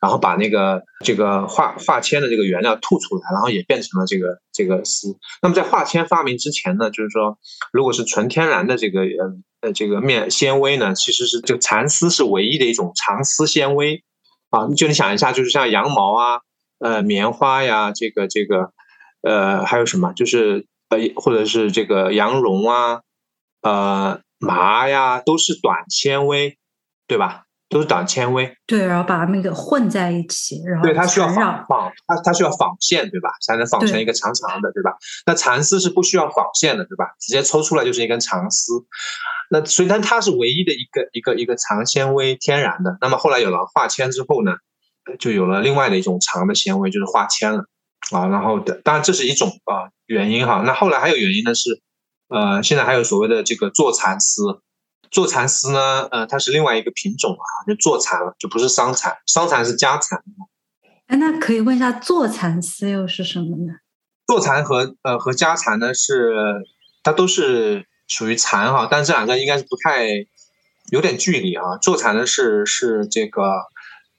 [0.00, 5.18] 然后把那个这个化化纤的这个原料吐出来，然后也变成了这个这个丝。
[5.42, 7.38] 那么在化纤发明之前呢，就是说，
[7.72, 14.02] 如果是纯天然的这个呃呃这个面纤维呢，其实是这个蚕丝是唯一的一种长丝纤维
[14.48, 14.66] 啊。
[14.74, 16.40] 就你想一下，就是像羊毛啊，
[16.78, 18.72] 呃棉花呀，这个这个
[19.22, 23.02] 呃还有什么，就是呃或者是这个羊绒啊，
[23.60, 24.20] 呃。
[24.40, 26.58] 麻呀，都是短纤维，
[27.06, 27.44] 对吧？
[27.68, 28.52] 都是短纤维。
[28.66, 33.30] 对，然后把它们给混在一起，然后对它需要纺纺，它它需要纺线，对吧？
[33.46, 34.96] 才能纺成一个长长的，对吧？
[35.24, 37.04] 那蚕丝是不需要纺线的，对吧？
[37.20, 38.72] 直接抽出来就是一根长丝。
[39.50, 42.98] 那所以，但它是唯一的一个一个一个长纤维，天然的。
[43.00, 44.56] 那么后来有了化纤之后呢，
[45.20, 47.66] 就有了另外的一种长的纤维，就是化纤了
[48.10, 48.26] 啊。
[48.26, 50.62] 然后的，当然这是一种啊原因哈。
[50.66, 51.80] 那后来还有原因呢是。
[52.30, 54.62] 呃，现在还有所谓的这个坐蚕丝，
[55.10, 60.22] 坐蚕丝呢，呃，它是另外一个品种啊，就坐蚕了，就不是桑蚕，桑蚕是家蚕。
[61.08, 63.72] 哎，那可以问一下，坐蚕丝又是什么呢？
[64.28, 66.62] 坐蚕和呃和家蚕呢是，
[67.02, 70.06] 它都是属于蚕哈，但这两个应该是不太
[70.92, 71.78] 有点距离啊。
[71.82, 73.42] 坐蚕呢是是这个，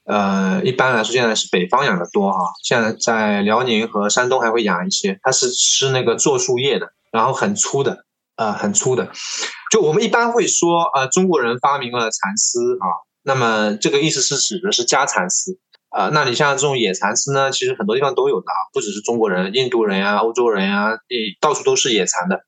[0.03, 6.91] 呃，一般来说现在是北方养的多哈，现在在辽宁和山东还会养一些，它是吃那个柞树叶的。
[7.11, 8.05] 然后很粗的，
[8.37, 9.11] 呃，很粗的，
[9.71, 12.87] 就我们一般会说，呃，中国人发明了蚕丝啊，
[13.23, 15.59] 那么这个意思是指的是家蚕丝，
[15.89, 20.97] 啊，那你像这种野蚕丝呢，其实很多地方都有的啊，不只是中国人，印度人呀、欧洲人呀，
[21.39, 22.41] 到处都是野蚕的。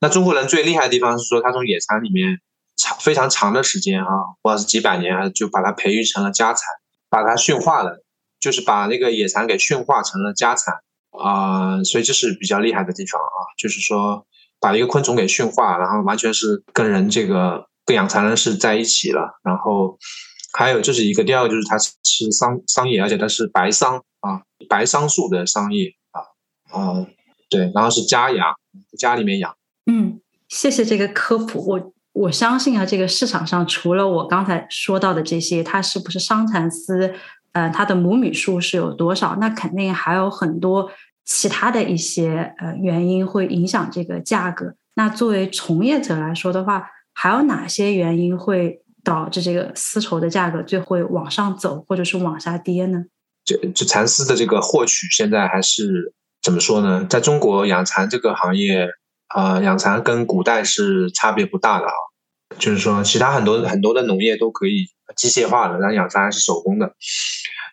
[0.00, 2.40] 那中国人最厉害的地方是说，他从野蚕里面
[2.76, 4.08] 长非常长的时间啊，
[4.42, 6.64] 或者是几百年啊，就把它培育成了家蚕，
[7.10, 8.02] 把它驯化了，
[8.40, 10.74] 就是把那个野蚕给驯化成了家蚕。
[11.10, 14.26] 啊，所以这是比较厉害的地方啊，就是说
[14.60, 19.98] 把一个昆虫给驯化，然后完全是跟人这个跟养蚕人是在一起了，然后
[20.52, 26.20] 还有这是一个，第二个就是它是桑桑叶，而且它是白桑啊，白桑树的桑叶啊
[26.78, 27.06] 啊，
[27.48, 28.54] 对，然后是家养，
[28.98, 29.56] 家里面养。
[29.90, 31.66] 嗯，谢谢这个科普。
[31.66, 37.14] 我我相信啊，这个市场上除了我刚才说到的这些，它是不是桑蚕丝？
[37.52, 39.36] 呃，它的母米数是有多少？
[39.36, 40.90] 那肯定还有很多
[41.24, 44.74] 其他的一些呃原因会影响这个价格。
[44.94, 48.82] 那作为从业者来说的话，还有哪些原因会？
[49.04, 53.04] 导致这个丝绸的价格就会往上走，或者是往下跌呢？
[53.42, 57.06] 这这蚕丝的这个获取，现在还是怎么说呢？
[57.08, 58.86] 在中国养蚕这个行业，
[59.28, 61.92] 啊，养蚕跟古代是差别不大的啊。
[62.58, 64.86] 就是说，其他很多很多的农业都可以
[65.16, 66.94] 机械化的，然后养蚕还是手工的。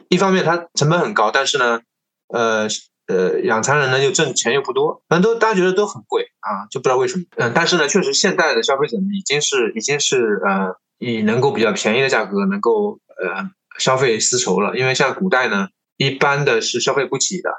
[0.10, 1.82] 一方面它成本很高，但是呢，
[2.30, 2.68] 呃
[3.08, 7.24] 呃，养蚕人呢又挣钱又不多，反正都大家觉得都很贵啊，就不知道为什么。
[7.38, 10.76] 嗯，但是呢，确实现在的消费者已经是已经是呃。
[10.98, 15.68] 以能够比较便宜的价格能够呃消费丝绸了，因为像古代呢，
[15.98, 17.50] 一般的是消费不起的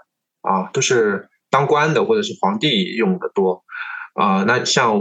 [0.41, 3.63] 啊，都是当官的或者是皇帝用的多
[4.15, 4.43] 啊。
[4.45, 4.99] 那像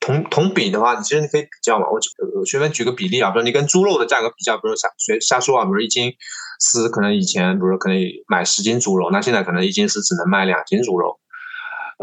[0.00, 1.86] 同同比的话，你其实你可以比较嘛。
[1.90, 1.98] 我
[2.44, 6.12] 随便举个比例啊，比如你跟猪肉的价格比较，比如瞎随瞎说啊，比如一斤
[6.60, 11.18] 丝可能以前比如可以买十斤猪肉，那现在可能一斤丝只能卖两斤猪肉。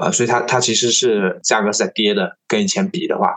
[0.02, 3.36] 呃，所以它它其实是价格是在跌的，跟以前比的话，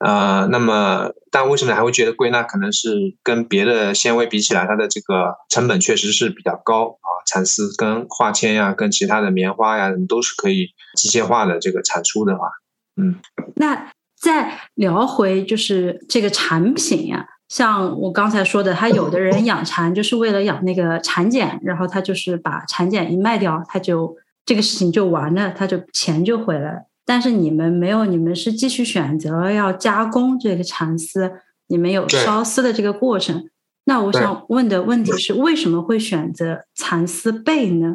[0.00, 2.28] 呃，那么但为什么还会觉得贵？
[2.30, 7.22] 那可能是跟别的纤维比起来，它的这个成本确实是比较高啊。
[7.24, 12.48] 蚕丝跟化纤呀，跟其他的棉花呀，都是可以机械化的这个产出的话，
[12.96, 13.16] 嗯。
[13.56, 24.16] 那再聊回就是这个产品呀，像我刚才说的，他有的人养蚕就是为了养那个蚕茧，然后他就是把蚕茧一卖掉，他就。
[24.44, 26.80] 这个事情就完了，他就钱就回来了。
[27.06, 31.30] 但是你们没有，你们是继续选择要加工这个蚕丝，
[31.68, 33.48] 你们有烧丝的这个过程。
[33.84, 37.94] 那我想问的问题是，为什么会选择蚕丝被呢？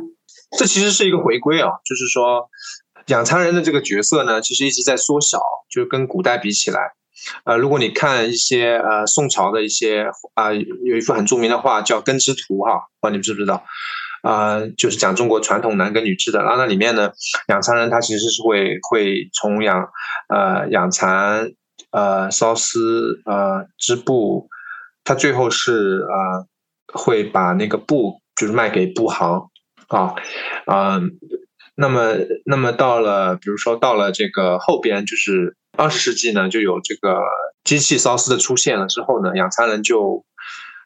[0.58, 2.50] 这其实是一个回归啊，就是说
[3.08, 5.40] 养蚕人的这个角色呢，其实一直在缩小，
[5.70, 6.94] 就是跟古代比起来。
[7.46, 13.64] 呃，如果你看一些呃宋朝的一些啊，有一幅很著名的画叫《根织图》哈，不知道你们知不知道？
[14.22, 17.12] 啊，就是讲中国传统男耕女织的，然后那里面呢，
[17.48, 19.90] 养蚕人他其实是会会从养
[20.30, 21.52] 呃养蚕
[21.92, 24.50] 呃缫丝呃织布，
[25.04, 26.46] 他最后是呃
[26.94, 29.50] 会把那个布就是卖给布行
[29.88, 30.14] 啊
[30.66, 31.02] 啊，
[31.78, 32.16] 那么
[32.46, 37.22] 那么到了比如说到了这个后边就是二十世纪呢，就有这个
[37.64, 40.26] 机器缫丝的出现了之后呢，养蚕人就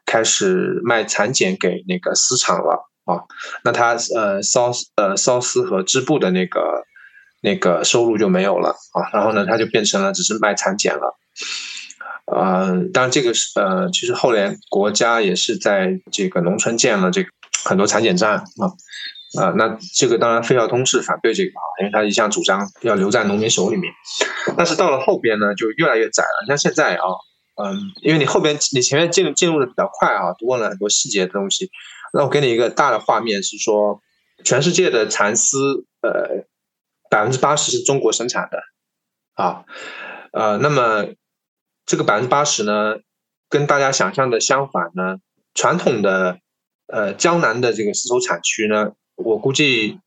[0.05, 2.87] 开始卖蚕茧给那个丝厂了。
[3.03, 3.23] 啊，
[3.63, 6.83] 那他呃缫呃缫丝和织布的那个
[7.41, 11.17] 那个收入就没有了啊，然后呢，他就变成了只是卖蚕茧了，
[12.31, 17.29] 呃，当然这个是呃，其实后来国家也是在这个农村建了这个
[17.65, 18.69] 很多蚕茧站啊，
[19.39, 23.91] 啊，那这个当然费孝通是反对这个啊，因为他一向主张要留在农民手里面，
[24.57, 27.03] 但是到了后边呢，就越来越窄了，像现在啊，
[27.55, 31.69] 嗯，因为你后边你前面进进入的比较快啊，都问了很多细节的东西。
[32.13, 34.01] 那我给你一个大的画面，是说，
[34.43, 36.45] 全世界的蚕丝，呃，
[37.09, 38.61] 百分之八十是中国生产的，
[39.35, 39.63] 啊，
[40.33, 41.05] 呃，那么
[41.85, 42.97] 这个百分之八十呢，
[43.47, 45.19] 跟大家想象的相反呢，
[45.53, 46.39] 传统的，
[46.87, 49.99] 呃，江南的这个丝绸产区呢，我估计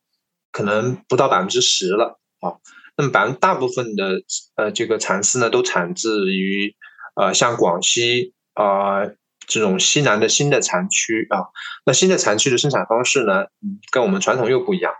[0.51, 2.57] 可能不到百分之十了，啊，
[2.97, 4.21] 那么百分大部分的，
[4.55, 6.75] 呃，这个蚕丝呢，都产自于，
[7.15, 9.11] 呃，像广西啊。
[9.47, 11.53] 这种西南的新的蚕区啊，
[11.85, 13.45] 那新的蚕区的生产方式呢，
[13.91, 14.91] 跟我们传统又不一样，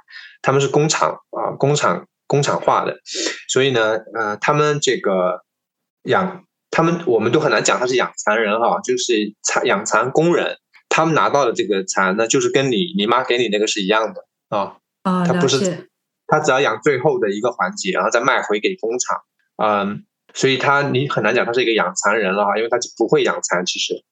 [0.44, 3.00] 他们是工厂啊，工厂工厂化的，
[3.50, 5.44] 所以呢，呃，他们这个
[6.04, 10.60] 养他们，我们都很难讲他是养蚕人哈，就是蚕养蚕工人，
[10.96, 15.90] 他们拿到的这个蚕呢，就是跟你你妈给你那个是一样的啊，啊，他不是，
[16.26, 19.20] 他只要养最后的一个环节，然后再卖回给工厂，
[19.62, 24.06] 嗯，所以他你很难讲他是一个养蚕人了哈，因为他不会养蚕，其实。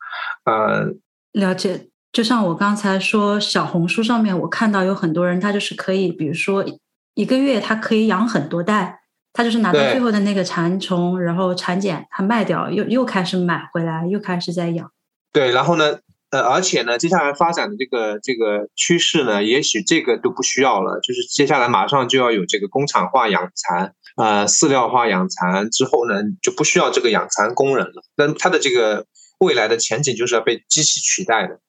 [0.44, 1.00] 嗯，
[1.32, 1.88] 了解。
[2.12, 6.66] 就像我刚才说，小红书上面我看到有很多人，他就是可以，比如说
[7.14, 9.00] 一个月他可以养很多代，
[9.32, 14.92] 他就是拿到最后的那个蚕虫，然后蚕茧他卖掉，又又开始买回来，又开始在养。
[15.32, 15.98] 对，然后呢，
[16.34, 28.04] 呃，而且呢，接下来发展的这个这个趋势呢，也许这个都不需要了，就是接下来马上就要有这个工厂化养蚕，呃，饲料化养蚕之后呢，就不需要这个养蚕工人了。
[28.18, 29.06] 那他的这个。
[29.40, 31.60] 未来的前景就是要被机器取代的，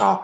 [0.00, 0.20] 啊，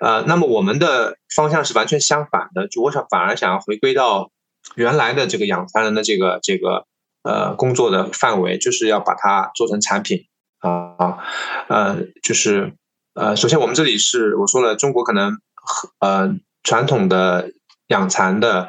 [0.00, 4.30] 呃，那么我们的方向是完全相反的，就我想反而想要回归到
[4.74, 6.86] 原来的这个养蚕人的这个这个
[7.24, 10.28] 呃工作的范围，就是要把它做成产品
[10.60, 11.18] 啊啊，
[11.68, 12.72] 呃，就是
[13.16, 15.38] 呃，首先我们这里是我说了，中国可能
[16.00, 17.50] 呃传统的
[17.88, 18.68] 养蚕的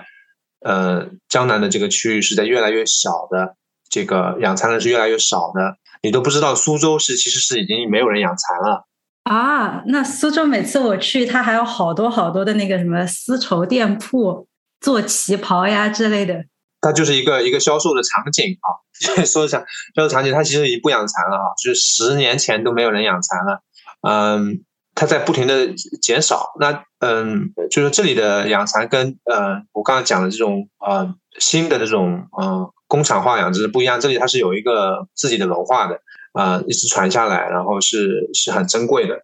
[0.62, 3.58] 呃江南的这个区域是在越来越小的，
[3.90, 8.88] 这个养蚕的是越来越少的，你都不知道苏州是其实是已经没有人养蚕了。
[9.24, 14.48] 啊，那苏州每次我去，它还有好多好多的那个什么丝绸店铺，
[14.80, 16.46] 做旗袍呀之类的。
[16.80, 18.80] 它就是一个一个销售的场景啊，
[19.26, 19.60] 说一下
[19.94, 23.62] 销售场景，它其实已经不养蚕了啊，就是十年前都没有人养蚕了，
[24.02, 24.64] 嗯，
[24.96, 26.52] 它在不停的减少。
[26.60, 36.02] 那嗯，就是这里的养蚕跟呃我刚刚讲的这种呃新的这种呃工厂化养殖不一样，这里它是有一个自己的文化的。
[36.34, 39.20] 啊，一直传下来，然后是是很珍贵的，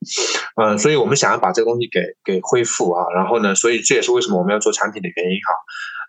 [0.60, 5.38] 嗯，所以我们想要把这个东西给给恢复啊，然后呢，所以这也是为什么我们要做产品的原因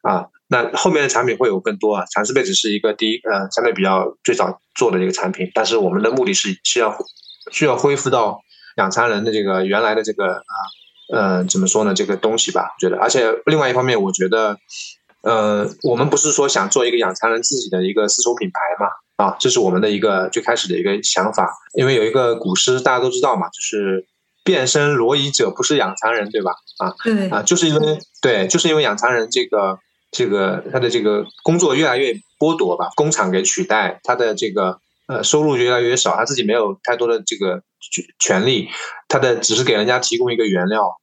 [0.03, 6.97] 哈，啊，那后面的产品会有更多啊，蚕丝被只是一个第一呃相对比较最早做的一个产品，但是我们的目的是需要
[7.53, 8.41] 需要恢复到
[8.77, 10.57] 养蚕人的这个原来的这个啊
[11.13, 14.57] 呃怎么说呢这个东西吧，我觉得，而且另外一方面，我觉得
[15.23, 18.91] 呃我们不是说想做一个养蚕人自己的一个丝绸品牌嘛。
[19.17, 24.05] 啊，这是我们的一个最开始的一个想法，因为有一个古诗大家都知道嘛，就是
[24.43, 26.51] “变身罗衣者不是养蚕人”，对吧？
[26.79, 29.79] 啊，对啊，就是因为对，就是因为养蚕人这个
[30.11, 37.63] 这个他的这个工作越来越剥夺吧，工厂给取代，他的这个呃收入越来越少，他自己没有太多的这个
[38.19, 38.69] 权利，
[39.09, 41.01] 他的只是给人家提供一个原料，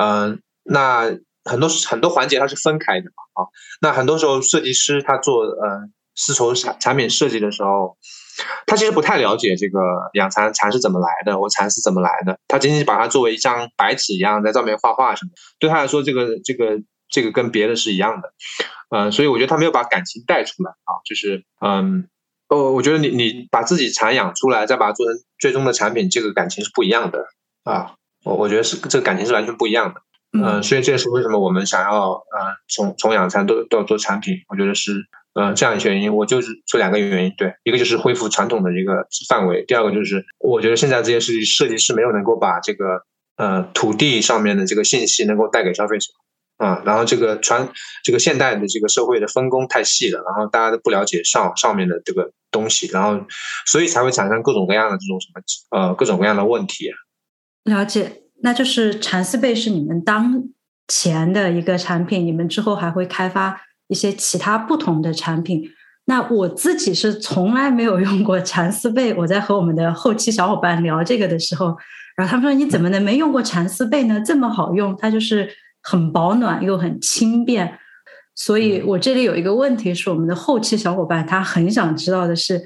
[0.00, 1.04] 嗯，那
[1.44, 3.48] 很多很多环节它是分开的嘛，啊，
[3.80, 5.88] 那很多时候设计师他做呃。
[6.16, 7.98] 丝绸产产品设计的时候，
[8.68, 9.80] 他其实不太了解这个
[10.12, 12.38] 养蚕蚕是怎么来的，我蚕是怎么来的。
[12.46, 15.32] 他仅仅把它作为一张白纸一样，在上面画画什么。
[15.58, 18.32] 对他来说，这个这个这个跟别的是一样的。
[18.90, 21.02] 嗯，所以我觉得他没有把感情带出来啊。
[21.04, 22.08] 就是嗯，
[22.48, 27.26] 哦，我觉得你你把自己产养出来，再把它做成最终的产品，这个感情是不一样的
[27.64, 27.94] 啊。
[28.24, 30.00] 我我觉得是这个感情是完全不一样的。
[30.32, 34.38] 嗯，所以这也是为什么我们想要呃从从养蚕都都要做产品。
[34.48, 35.06] 我觉得是。
[35.34, 43.02] 呃，这样一些原因，我就是说两个原因，对，一个就是恢复传统的一个范围，第二个就是我觉得现在这些设计设计师没有能够把这个
[43.36, 46.12] 呃土地上面的这个信息能够带给消费者，
[46.56, 47.68] 啊，然后这个传
[48.02, 53.20] 这个现代的这个社会的分工太细了，然后大家都不了解上上面的这个东西，然后
[53.66, 56.90] 所以才会产生各种各样的这种什么呃各种各样的问题。
[57.64, 60.44] 了解，那就是蚕丝被是你们当
[60.88, 63.60] 前的一个产品，你们之后还会开发。
[63.86, 65.62] 一些其他不同的产品，
[66.06, 69.12] 那我自己是从来没有用过蚕丝被。
[69.12, 71.76] 我在和我们的后期小伙伴聊这个的时候，
[72.16, 74.18] 然后他们说：“你怎么能没用过蚕丝被呢？
[74.24, 75.46] 这么好用，它就是
[75.84, 77.78] 很保暖又很轻便。”
[78.34, 82.60] 所以，我这里有一个问题是，我们的后期小伙伴他很想知道的是，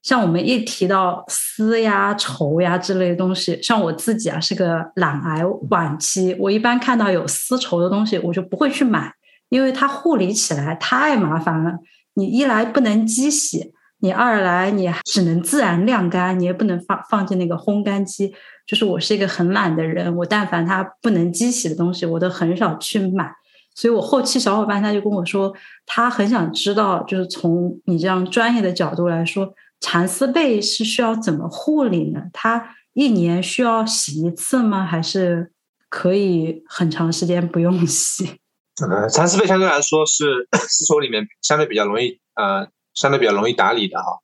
[0.00, 9.12] 像我们一提到丝呀、绸呀之类的东西，像我自己啊是个懒癌晚期，我一般看到有丝绸的东西，我就不会去买。
[9.48, 11.72] 因为它护理起来太麻烦了，
[12.14, 18.32] 你一来不能机洗，你二来你只能自然晾干，你也不能放放进那个烘干机。
[18.66, 23.30] 就是我是一个很懒的人，我但凡它不能机洗的东西，我都很少去买。
[23.74, 25.54] 所以我后期小伙伴他就跟我说，
[25.86, 32.22] 他很想知道，就是从你这样专业的角度来说，蚕丝被是需要怎么护理呢？
[32.32, 34.84] 它一年需要洗一次吗？
[34.84, 35.52] 还是
[35.88, 38.38] 可以很长时间不用洗？
[38.90, 42.66] 呃，蚕丝被相对来说是 丝绸里面相对比较容易呃，
[42.98, 44.18] 相对比较容易打理的哈，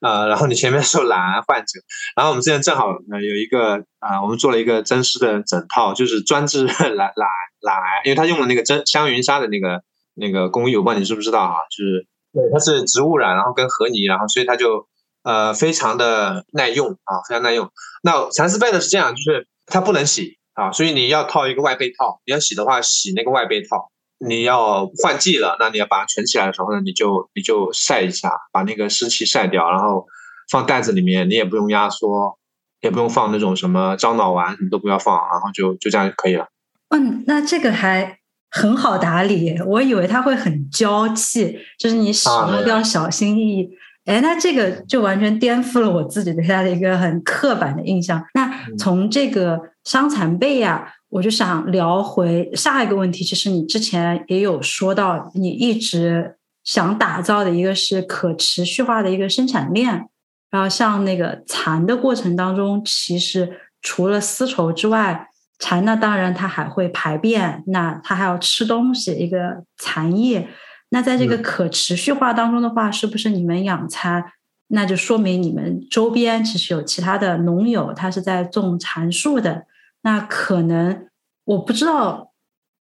[0.00, 1.80] 呃， 然后你前面说懒癌 患者，
[2.16, 7.14] 然后我们之前正好呃有一个啊，我们做了一个真丝的枕套，就是专治 懒懒
[7.60, 9.82] 懒癌，因为他用了那个真香云纱的那个
[10.14, 14.88] 那个工艺，我不知道你知不知道哈，就是对，它是植物染，然后跟河泥，然后所以它就
[15.22, 17.70] 呃非常的耐用啊，非常耐用。
[18.02, 20.38] 那蚕丝被呢是这样，就是它不能洗。
[20.56, 23.90] 啊，所以你要套一个外被套，你要洗的话，洗那个外被套。
[24.18, 30.06] 你要换季了，那你要把它存起来的时候呢，你就你就晒一下，把那个湿气晒掉，然后
[30.50, 32.38] 放袋子里面，你也不用压缩，
[32.80, 36.46] 也不用放那种什么樟脑丸，什么都不要放，然后就就这样就可以了。
[36.90, 38.18] 嗯，那这个还
[38.50, 43.68] 很好打理，我以为它会很娇气，就是你使用要小心翼翼。
[44.06, 48.24] 哎，那这个就完全颠覆了我自己对它的一个很刻板的印象。
[48.34, 48.48] 那
[48.78, 60.08] 从这个伤残被呀，我就想聊回下一个问题，其实你之前也有说到，你一直想打造的一个是可持续化的一个生产链。
[60.50, 65.28] 然后像那个蚕的过程当中，其实除了丝绸之外，
[65.58, 70.48] 蚕那当然它还会排便，那它还要吃东西，一个蚕叶。
[70.90, 74.24] 那在这个可持续化当中的话，是不是你们养蚕
[74.68, 79.64] 那就说明你们周边其实有其他的农友，他是在种蚕树的。
[80.06, 81.08] 那可能
[81.42, 82.32] 我不知道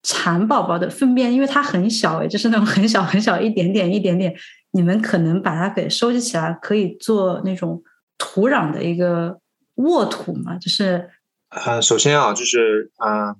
[0.03, 4.37] 蚕宝宝的粪便，因为它很小诶，就是那种很小很小一点点一点点，
[4.73, 7.83] 你们可能把它给收集起来，可以做那种
[8.19, 9.41] 土壤的一个
[9.77, 10.59] 沃土嘛？
[10.59, 11.09] 就是
[11.49, 13.35] 呃，首先啊，就是呃，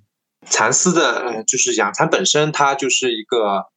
[0.47, 3.67] 蚕丝的，呃就是养蚕本身，它就是一个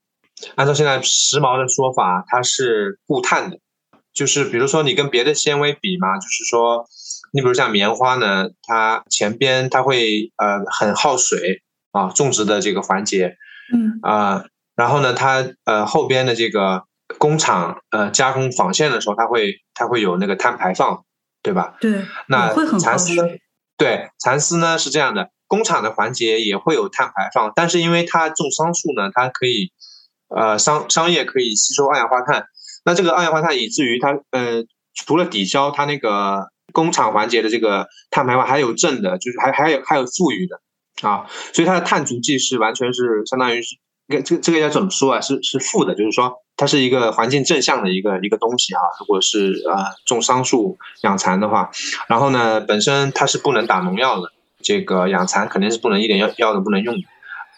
[0.55, 3.59] 按照现在时髦的说法，它是固碳的。
[4.15, 6.87] 就是比如说你跟别的纤维比嘛，就是说，
[7.33, 11.62] 你比如像棉花呢，它前边它会呃很耗水
[11.93, 13.37] 啊，种植的这个环节，
[13.72, 14.45] 嗯啊，
[14.76, 16.85] 然后呢，它呃后边的这个
[17.18, 21.05] 工厂呃加工纺线的时候，它会它会有那个碳排放，
[21.43, 21.76] 对吧？
[21.81, 23.14] 对，那蚕丝
[23.76, 29.72] 对蚕丝呢是这样的，工厂的环节也会有碳排放，但是因为它种桑树呢，它可以
[30.29, 32.47] 呃商商业可以吸收二氧化碳。
[32.85, 34.64] 那这个二氧化碳以至于它，呃，
[34.95, 36.49] 除了抵消它那个
[36.79, 40.61] 工厂环节的这个碳排放，还有正的，就是还还有还有富裕的
[41.03, 43.76] 啊，所以它的碳足迹是完全是相当于是，
[44.07, 45.20] 这个这个要怎么说啊？
[45.20, 48.81] 是是负的，就是说它是一个环境正向的一个一个东西啊。
[49.01, 51.70] 如果是呃种桑树养蚕的话，
[52.07, 54.31] 然后呢，本身它是不能打农药的，
[54.62, 57.03] 这个养蚕肯定是不能一点药药都不能用的。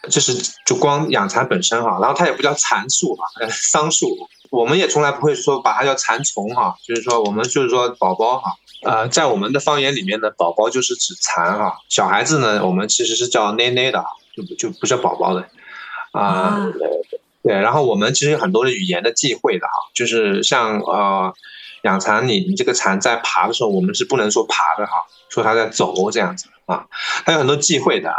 [0.08, 0.32] 这是
[0.64, 4.06] 就光养蚕本身哈，然后它也不叫蚕树哈，桑树，
[4.50, 8.50] 我们也从来不会说把它叫蚕丛哈，就是说我们就是说宝宝哈，
[8.82, 14.04] 呃，在我们的方言里面呢，宝宝就是指蚕哈，小孩子呢，我们其实是叫奶奶的，
[14.34, 15.46] 就就不叫宝宝的，
[16.12, 16.66] 啊，
[17.42, 21.32] 对，然后我们其实有很多的语言的忌讳的哈，就是像呃
[21.82, 24.92] 养蚕，你你这个蚕在爬的时候，我们是不能说爬的哈，
[25.28, 26.86] 说它在走这样子啊，
[27.24, 28.16] 还有很多忌讳的啊。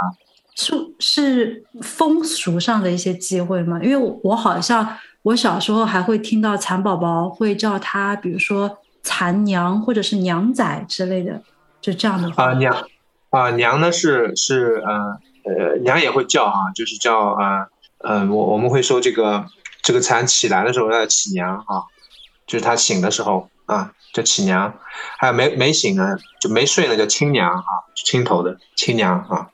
[0.54, 3.80] 是是风俗上的一些忌讳吗？
[3.82, 11.42] 因为我好像我小时候还会听到蚕宝宝会叫它，比如说蚕娘或者是娘仔之类的，
[11.82, 12.88] 就这样的啊娘
[13.30, 14.94] 啊娘呢是是呃
[15.46, 17.68] 呃娘也会叫啊，就是叫啊
[18.00, 19.46] 嗯我我们会说这个
[19.82, 21.84] 这个蚕起来的时候要起娘啊，
[22.48, 24.74] 就是它醒的时候啊叫起娘，
[25.18, 27.64] 还有没没醒呢就没睡呢叫亲娘啊，
[27.96, 29.50] 青头的亲娘啊。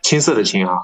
[0.00, 0.74] 青色的青啊，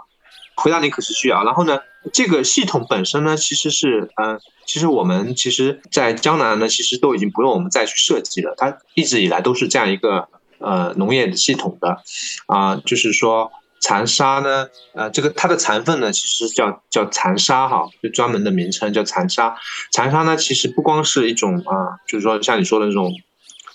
[0.56, 1.44] 回答你可持续啊。
[1.44, 1.78] 然后呢，
[2.12, 8.54] 这个系统本身呢，其实是嗯，其实我们其实，在江南呢，其实都已经不用我们再去设计了。
[8.56, 10.28] 它一直以来都是这样一个
[10.58, 12.02] 呃农业的系统的
[12.46, 13.50] 啊，就是说
[13.80, 19.56] 蚕沙呢，呃，这个它的残粪呢，其实叫叫蚕沙哈，就专门的名称叫蚕沙。
[19.92, 23.12] 蚕沙呢，其实不光是一种啊，就是说像你说的这种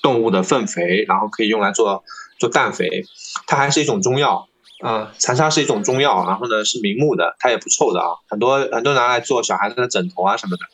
[0.01, 2.03] 动物的粪肥，然后可以用来做
[2.39, 3.05] 做氮肥，
[3.47, 4.48] 它还是一种中药。
[4.79, 10.65] 啊，蚕沙是一种中药，然后呢是明目的，它也不臭的啊，很多很多拿来做小孩子的枕头啊什么的。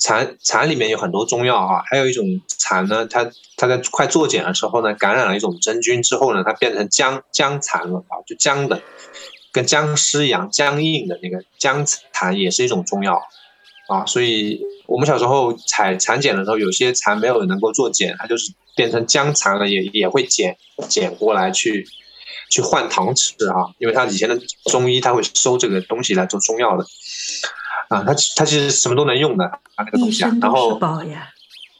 [0.00, 8.80] 蚕蚕里面有很多中药啊，还有一种蚕呢，它它在快做茧的时候呢，感染了一种真菌之后呢，它变成僵僵蚕了啊，就僵的，
[9.50, 13.20] 跟僵尸一样僵硬的那个僵蚕也是一种中药
[13.88, 20.56] 啊，所以我们小时候采蚕茧的时候，有些蚕没有能够做茧，它就是变成僵蚕了，也也会捡
[20.88, 21.84] 捡过来去。
[22.50, 24.38] 去换糖吃啊，因为他以前的
[24.70, 26.84] 中医他会收这个东西来做中药的，
[27.88, 30.78] 啊，他他其实什么都能用的啊那个东西啊，然后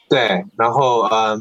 [0.09, 1.41] 对，然后呃，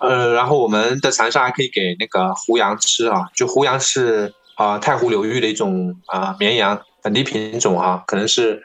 [0.00, 8.62] 呃，然后我们的长沙还可以给那个胡杨吃啊，就胡杨是啊太湖流域的一种啊绵羊本地品种啊，可能是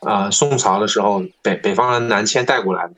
[0.00, 2.94] 啊宋朝的时候北北方人南迁带过来的，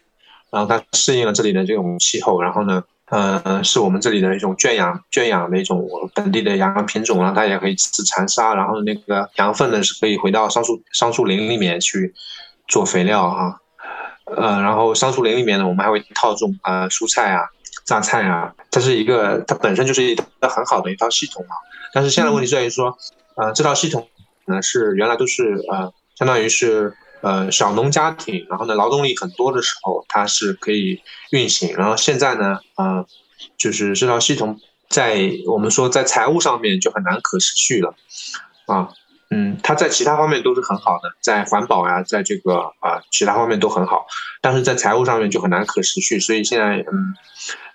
[0.51, 2.85] 然后它适应了这里的这种气候，然后呢。
[3.15, 12.13] 呃，是我们这里的一种圈养圈养的一种本地的羊品种，然后它也可以吃残沙，然后那个羊粪呢是可以回到桑树桑树林里面去
[12.67, 13.55] 做肥料啊。
[14.37, 17.43] 呃，然后桑树林里面呢，我们还会套种啊蔬菜啊、
[17.85, 21.55] 榨菜啊，它是一个它本身就是一个很好的一套系统啊。
[21.93, 22.99] 但是现在问题在于说，
[23.37, 24.09] 呃，这套系统
[24.47, 26.93] 呢是原来都是呃，相当于是。
[27.25, 31.01] 呃，小农家庭，然后呢，劳动力很多的时候，它是可以
[31.31, 31.75] 运行。
[31.75, 33.07] 然后现在呢，呃，
[33.57, 34.61] 就是这套系统
[34.91, 37.95] 在我们说在财务上面就很难可持续了，
[38.67, 38.91] 啊，
[39.31, 44.07] 嗯，它在其他方面都是很好的，在环保呀，在这个啊其他方面都很好，
[44.43, 46.21] 但是在财务上面就很难可持续。
[46.21, 47.15] 所以现在，嗯，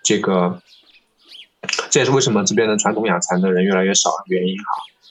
[0.04, 0.62] 这个
[1.90, 4.56] 这也是为什么这边的传统养蚕的人越来越少的原因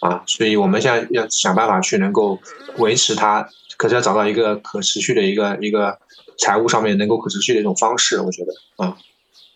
[0.00, 2.38] 哈，啊，所以我们现在要想办法去能够
[2.76, 3.48] 维持它。
[3.78, 5.98] 可是要找到一个可持续的一个一个
[6.36, 8.52] 财务上面能够可持续的一种方式，我觉得
[8.84, 8.94] 啊，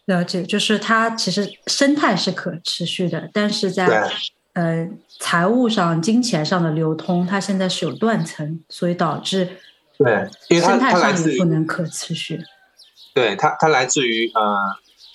[0.06, 4.10] 了解，就是它其实生态是可持续的，但是在
[4.54, 9.58] 呃财务上、金钱上的流通，它现在是有断层，所以导致
[9.98, 12.40] 对，因为生态上也不能可持续。
[13.14, 14.56] 对它它来自于呃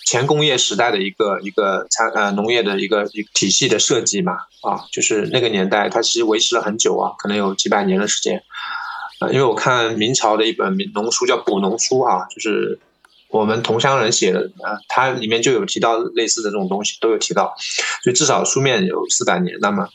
[0.05, 8.43] 前工业时代的一个一个产呃农业的一个一个体系的设计嘛啊，就是那个年代它其实维持了很久啊，可能有几百年的时间。
[9.19, 12.79] 呃，因为我看明朝的一本农书叫《补农书》啊，就是
[13.29, 17.55] 我们同乡人写的啊，它里面就有提到类似的这种东西，都有提到，
[18.03, 19.57] 所以至少书面有四百年。
[19.59, 19.89] 那么，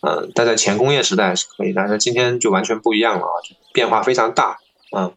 [0.00, 3.36] 呃，但在前工业时代是可以，但是今天就完全不一样了啊，
[3.74, 4.56] 变化非常大
[4.90, 5.10] 啊。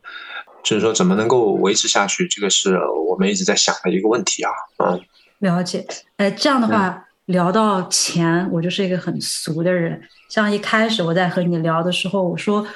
[0.61, 2.77] 就是说，怎么能够维持下去，这个是
[3.09, 4.51] 我们一直在想的一个问题啊。
[4.83, 4.99] 嗯，
[5.39, 5.85] 了解。
[6.17, 10.01] 哎，这样的话聊到钱，我就是一个很俗的人。
[10.29, 12.67] 像一开始我在和你聊的时候，我说。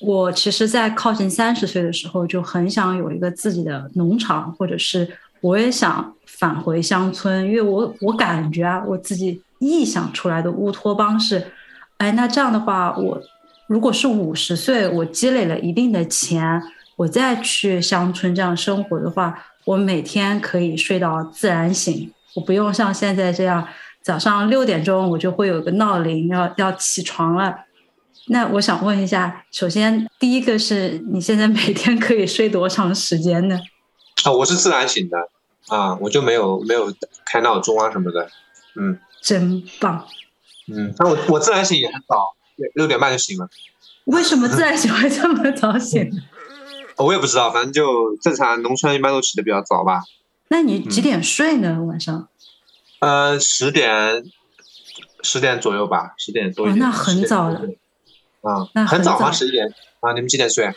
[0.00, 5.08] 我其实，在靠近三十岁的时候，就很想有一个自己的农场，或者是
[5.40, 11.44] 我也想返回乡村，因为我我感觉啊，我自己臆想出来的乌托邦是，
[11.96, 13.20] 哎，那这样的话，我
[13.66, 16.62] 如果是五十岁，我积累了一定的钱，
[16.96, 23.66] 我再去乡村这样生活的话，我每天可以睡到自然醒，我不用像现在这样，
[24.00, 27.54] 早上六点钟我就会有个闹铃要要起床了。
[28.28, 33.58] 那我想问一下，首先第一个是你现在每天可以睡多长时间呢？
[34.24, 35.16] 啊，我是自然醒的
[35.68, 36.92] 啊，我就没有没有
[37.24, 38.28] 开闹钟啊什么的，
[38.76, 40.06] 嗯，真棒，
[40.72, 42.34] 嗯，那我我自然醒也很早，
[42.74, 43.48] 六点半就醒了。
[44.04, 46.10] 为什么自然醒会这么早醒？
[46.98, 50.02] 我也不知道，反正就正常，农村一般都起的比较早吧。
[50.48, 51.82] 那你几点睡呢？
[51.84, 52.28] 晚上？
[53.00, 54.24] 呃，十点，
[55.22, 56.78] 十点左右吧，十点多一点。
[56.78, 57.60] 那很早了。
[58.42, 59.30] 啊，那很早吗？
[59.30, 59.66] 十一点
[60.00, 60.12] 啊？
[60.12, 60.70] 你们几点睡？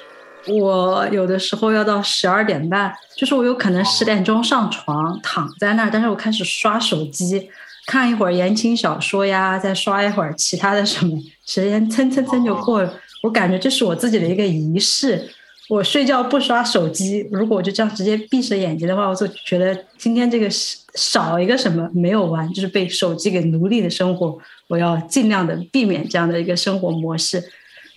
[0.48, 7.50] 我有的时候要到十二点半，就是我有可能十点钟上床躺在那儿，但是我开始刷手机，
[7.86, 12.92] 看一会儿言情小说呀，再刷一会儿其他的什么，时间蹭蹭蹭就过了。
[13.22, 15.30] 我感觉这是我自己的一个仪式。
[15.70, 20.50] 我睡觉不刷手机，如果我就这样直接闭着眼睛的话，我就觉得今天这个
[20.96, 24.38] 少一个什么没有完，就是被手机给奴隶的生活。
[24.68, 27.44] 我要尽量的避免这样的一个生活模式。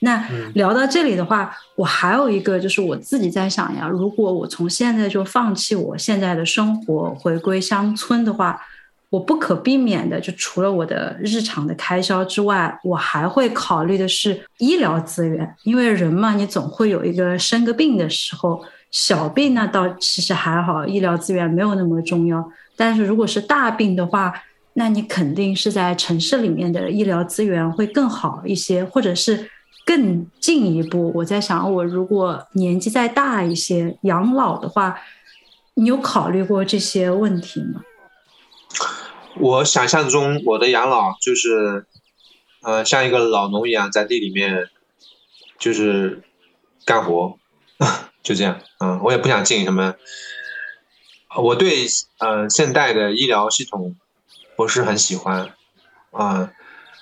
[0.00, 8.60] 那聊到这里的话，我还有一个就是我自己在想呀，如果我从现在就放弃我现在的生活，回归乡村的话，
[9.08, 22.46] 我不可避免的就除了我的日常的开销之外，我还会考虑的是医疗资源，因为人嘛，你总会有一个生个病的时候，小病呢倒其实还好，医疗资源没有那么重要，
[22.76, 24.32] 但是如果是大病的话。
[24.76, 29.48] 那你肯定是在城市里面的医疗资源会更好一些，或者是
[29.86, 31.12] 更进一步。
[31.14, 34.98] 我在想，我如果年纪再大一些，养老的话，
[35.74, 37.82] 你有考虑过这些问题吗？
[39.38, 41.86] 我想象中，我的养老就是，
[42.62, 44.70] 呃，像一个老农一样，在地里面
[45.56, 46.24] 就是
[46.84, 47.38] 干活，
[48.24, 48.58] 就这样。
[48.80, 49.94] 嗯，我也不想进什么。
[51.36, 51.86] 我对
[52.18, 53.96] 呃现代的医疗系统。
[54.56, 55.52] 不是很喜欢，
[56.12, 56.52] 啊，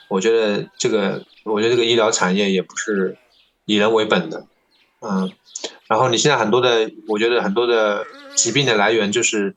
[0.09, 3.19] 我觉得这个，我觉得这个医疗产业也不是
[3.67, 4.47] 以人为本的，
[5.03, 5.31] 嗯，
[5.87, 9.55] 然后你现在很多的，我觉得很多的疾病的来源就是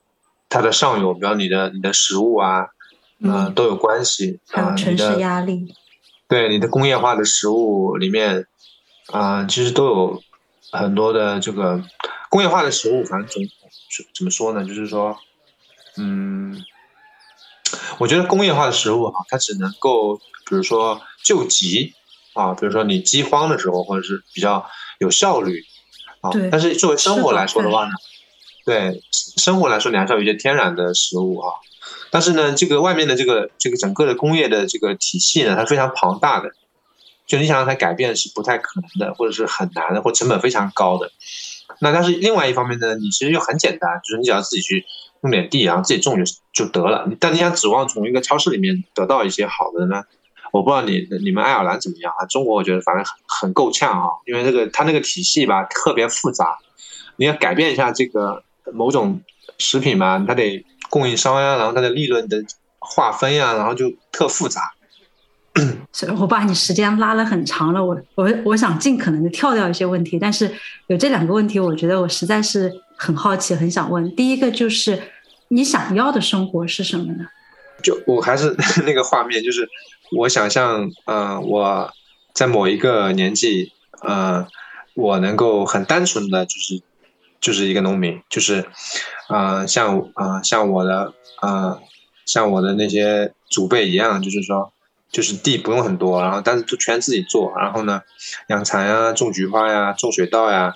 [0.50, 2.68] 它的上游，比方你的你的食物啊，
[3.20, 5.74] 嗯，都有关系，啊，城市压力，
[6.28, 8.46] 对你的工业化的食物里面，
[9.14, 10.22] 啊，其实都有
[10.74, 11.82] 很多的这个
[12.30, 13.42] 工业化的食物，反正怎
[14.16, 15.18] 怎么说呢，就是说，
[15.98, 16.64] 嗯。
[17.98, 21.94] 我觉得工业化的食物哈，它只能够，比如说救急
[22.34, 24.70] 啊，比如说你饥荒的时候，或者是比较
[25.00, 25.64] 有效率
[26.22, 26.30] 啊。
[26.52, 27.92] 但是作为生活来说的话呢，
[28.66, 31.54] 对生活来说，你还是要有一些天然的食物啊。
[32.12, 36.52] 但是呢，这个外面的这个这个整个的工业的这个体系呢，它非常庞大的，
[37.26, 41.12] 就你想让它改变是不太可能的，或者是很难的，或成本非常高的。
[41.80, 44.86] 那但是另外一方面呢，你其实又很简单，就是你只要自己去。
[45.22, 47.10] 弄点地，然后自己种就就得了。
[47.20, 50.04] 但你想指望从一个超市里面得到一些好的呢？
[50.52, 52.26] 我不知道你你们爱尔兰怎么样啊？
[52.28, 56.60] 中国我觉得反正很很够呛啊，因为这个它那个体系吧特别复杂，
[57.16, 59.20] 你要改变一下这个某种
[59.58, 62.44] 食品吧，它得供应商呀，然后它的利润的
[62.78, 64.75] 划分呀，然后就特复杂。
[65.92, 70.52] 所以我把你时间拉了很长了，我我我想尽可能的跳掉一些问题，但是
[70.88, 74.16] 有这两个问题，我觉得我实在是很好奇，很想问。
[74.16, 75.02] 第一个就是。
[75.48, 77.24] 你想要的生活是什么呢？
[77.84, 79.70] 就我还是 那个画面，就是
[80.18, 81.88] 我想象，呃，我
[82.34, 84.48] 在某一个年纪，呃，
[84.96, 86.82] 我能够很单纯的就是
[87.40, 88.66] 就是一个农民，就是，
[89.30, 91.80] 呃，像呃像我的呃
[92.26, 94.74] 像我的那些祖辈一样，就是说，
[95.16, 98.02] 就是地不用很多，然后但是就全自己做，然后呢，
[98.50, 100.76] 养蚕呀，种菊花呀，种水稻呀，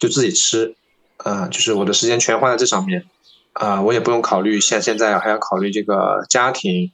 [0.00, 0.74] 就自己吃。
[1.18, 3.04] 呃，就是我的时间全花在这上面，
[3.52, 6.90] 啊，我也不用考虑现现在还要考虑这个家庭，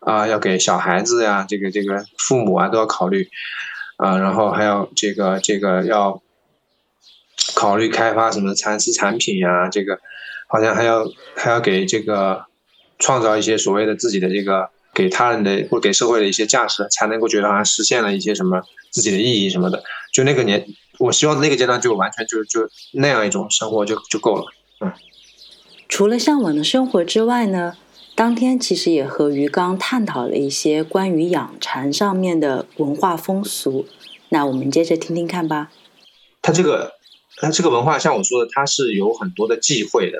[0.00, 3.28] 啊，要给小孩子呀，这个这个父母啊都要考虑，
[3.96, 6.20] 啊，然后还要这个这个要
[7.54, 10.00] 考虑开发什么蚕丝产品呀，这个
[10.48, 11.04] 好像还要
[11.36, 12.44] 还要给这个
[12.98, 20.66] 创造一些所谓的自己的这个给他人的或给社会的一些价值，才能够觉得好像实现了一些什么自己的意义什么的，就那个年。
[20.98, 24.46] 我希望那个阶段就完全就就那样一种生活就就够了，
[24.80, 24.92] 嗯。
[25.88, 27.76] 除了向往的生活之外呢，
[28.16, 33.86] 当天其实也和鱼缸探讨了一些关于养蚕上面的文化风俗。
[34.30, 35.70] 那我们接着听听看吧。
[36.42, 36.94] 他这个，
[37.36, 40.18] 他这个文化像我说的，它是有很多的忌讳的。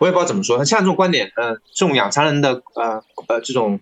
[0.00, 3.78] 我也不知道怎么说，像这种观点，呃，这种养蚕人的呃呃这种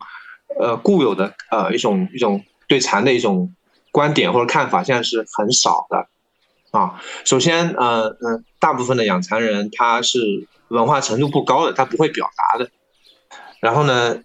[0.60, 3.54] 呃固有的呃一种一种对蚕的一种。
[3.90, 6.06] 观点或者看法现在是很少的，
[6.78, 12.70] 啊，首先，呃，嗯，大部分的养蚕人他是文化程度不高的，他不会表达的。
[13.60, 14.22] 然后呢，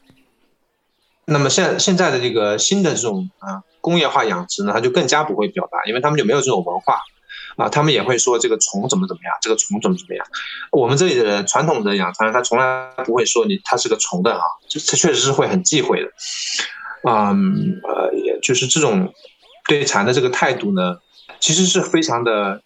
[1.26, 7.00] 那么现现在的这个新的这种啊工业化养殖呢，他就更加不会表达，因为他们就没有这种文化，
[7.58, 10.26] 啊，他们也会说这个虫怎么怎么样，这个虫怎么怎么样。
[10.72, 16.12] 我们这里的传统的养蚕，他从来不会说你他是个虫的啊，这确实是会很忌讳的，
[17.10, 19.14] 嗯，呃，也就是这种。
[19.66, 20.98] 对蚕的这个态度呢，
[21.40, 22.62] 其实是非常的，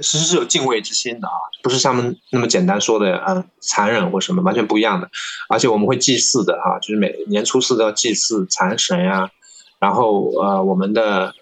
[0.00, 5.10] 其实是有敬畏之心的啊，不是他们那么简单说的啊残忍或什么，完全不一样的。
[5.48, 9.28] 而且我们会祭祀的哈，就是每年初四都要祭祀蚕神呀，
[9.80, 11.34] 然后呃我们的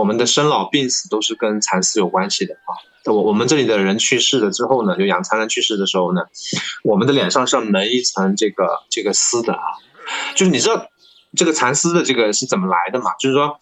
[0.00, 2.74] 我们的生老病死都是跟蚕丝有关系的啊。
[3.04, 6.22] 我我们这里的人去世了之后呢，就养蚕人去世的时候呢，
[6.82, 9.62] 我们的脸上是要蒙一层这个这个丝的啊，
[10.34, 10.88] 就是你知道
[11.36, 13.12] 这个蚕丝的这个是怎么来的嘛？
[13.20, 13.58] 就是说。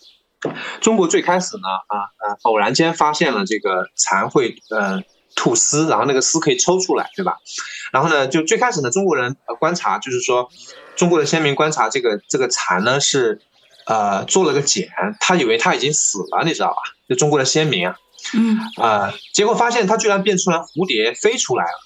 [0.80, 5.02] 中国最开始呢，啊啊，偶然间发现了这个蚕会呃
[5.34, 7.38] 吐丝，然后那个丝可以抽出来，对吧？
[7.92, 10.48] 然后呢，就最开始呢，中国人观察，就是说
[10.94, 13.40] 中国的先民观察这个这个蚕呢是
[13.88, 16.76] 呃做了个茧，他以为他已经死了，你知道吧？
[17.08, 17.96] 就中国的先民啊，
[18.34, 18.58] 嗯。
[18.76, 21.78] 啊，结果发现他居然变出来蝴蝶飞出来了，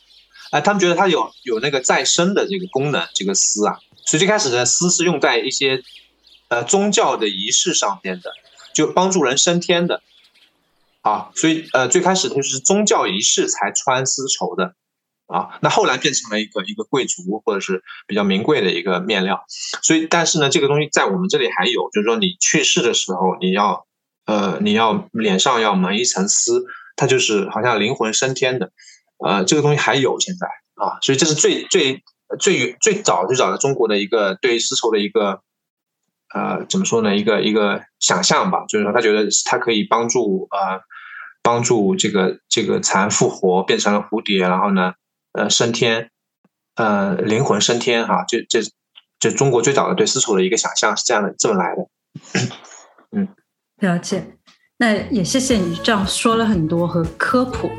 [0.50, 5.82] 哎，他们觉得他有有那个再生的这个功能，这个丝啊，所以最开始的丝是用在一些
[6.48, 8.30] 呃宗教的仪式上面的。
[8.74, 10.00] 就帮助人升天的，
[11.02, 14.74] 啊，所以呃，最开始它是宗教仪式才穿丝绸的，
[15.26, 19.44] 啊，那后来变成了一个一个贵族或者是比较名贵的一个面料，
[19.82, 23.86] 所以但是呢，这个东西在我们这里还有，就是说你去世的时候，你要
[24.26, 26.64] 呃，你要脸上要蒙一层丝，
[26.96, 28.70] 它就是好像灵魂升天的，
[29.24, 30.46] 呃，这个东西还有现在
[30.84, 32.02] 啊，所以这是最最
[32.38, 35.42] 最最早最早的中国的一个对丝绸的一个。
[36.34, 37.14] 呃，怎么说呢？
[37.14, 40.80] 一个一个想象吧，就是说他觉得他可以帮助呃，
[41.42, 44.94] 帮助这个这个蚕复活，变成了蝴蝶，然后呢，
[45.32, 46.10] 呃，升天，
[46.76, 48.60] 呃，灵魂升天哈，这这
[49.18, 51.88] 这中国最早的对丝绸的一个想象是这样的，这么来的。
[53.12, 53.28] 嗯，
[53.76, 54.36] 了解。
[54.78, 57.70] 那也谢谢你这样说了很多和科普。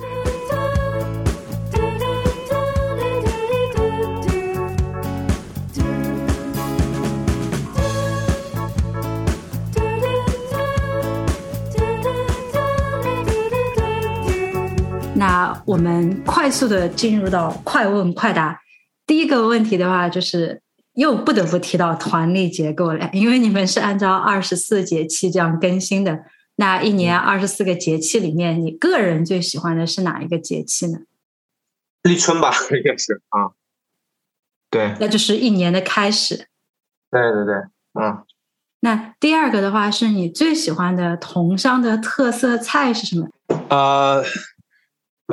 [15.66, 18.59] 我们快速的进入到快问快答。
[19.05, 20.61] 第一个问题的话，就是
[20.93, 26.26] 又不得不提到团力结构了，因为你们是按照二十四节气这样更新的。
[26.55, 30.99] 那一年二十四个节气里面，你个人最喜欢的是哪一个节气呢？
[32.03, 33.51] 立春吧，应该是啊。
[34.70, 36.47] 对，那就是一年的开始。
[37.09, 37.55] 对对对，
[37.99, 38.24] 嗯。
[38.82, 43.28] 那第二个的话，是你最喜欢的桐乡的特色菜是什么？
[43.70, 44.24] 呃。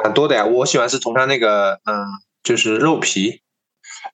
[0.03, 2.07] 蛮多的呀，我喜欢是从它那个，嗯，
[2.43, 3.43] 就是肉皮，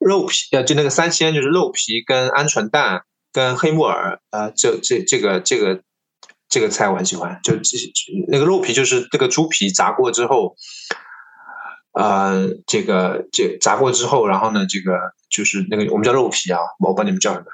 [0.01, 5.83] 肉皮，呃，就那个三鲜，就是肉皮跟鹌鹑蛋跟黑木耳，呃，这这这个这个
[6.49, 7.77] 这个菜我很喜欢，就这
[8.29, 10.57] 那个肉皮就是这个猪皮炸过之后，
[11.93, 17.47] 呃，这个这炸过之后，然后呢，这个就是那个我们叫肉皮啊，我不知道你们叫什么，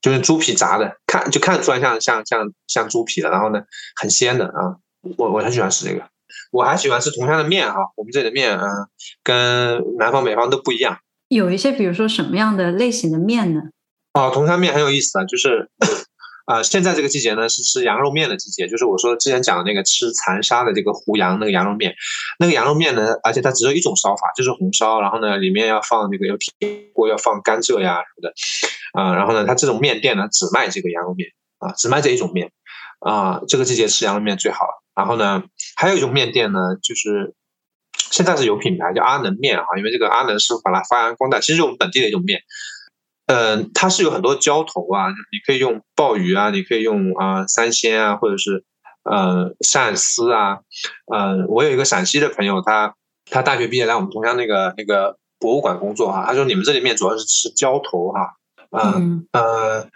[0.00, 3.62] 就是猪皮炸的，看就看出来像像像像猪皮的，然后呢，
[3.96, 4.76] 很鲜的啊，
[5.16, 6.08] 我我很喜欢吃这个。
[6.50, 8.66] 我还喜欢吃桐乡的面哈，我们这里的面啊，
[9.22, 10.98] 跟南方北方都不一样。
[11.28, 13.60] 有一些，比如说什么样的类型的面呢？
[14.14, 15.70] 哦，桐乡面很有意思啊，就是
[16.46, 21.94] 啊，现在这个季节呢是吃羊肉面的季节，就是我说之前讲的那个吃残杀的这个胡杨那个羊肉面，
[22.40, 28.34] 那个羊肉面呢，而且它只有一种烧法，就是红烧，然后呢里面要放那个有铁锅，要放甘蔗呀什么的，
[29.00, 31.28] 啊，然后呢它这种面店呢只卖这个羊肉面
[31.58, 32.50] 啊，只卖这一种面
[33.00, 34.82] 啊，这个季节吃羊肉面最好了。
[34.94, 35.42] 然后呢，
[35.76, 37.34] 还有一种面店呢，就是
[37.96, 42.42] 现在是有品牌叫阿能面哈，因为这个阿能师傅把它发扬光大，其实我们本地的一种面。
[43.26, 48.64] 嗯，它是有很多浇头啊，你可以用鲍鱼啊，你可以用啊三鲜啊，或者是
[49.04, 50.58] 呃鳝丝啊。
[51.14, 52.96] 嗯，我有一个陕西的朋友，他
[53.30, 58.34] 他大学毕业来我们桐乡那个那个博物馆工作哈，他说你们这里面主要是吃浇头哈，
[58.72, 59.88] 嗯呃，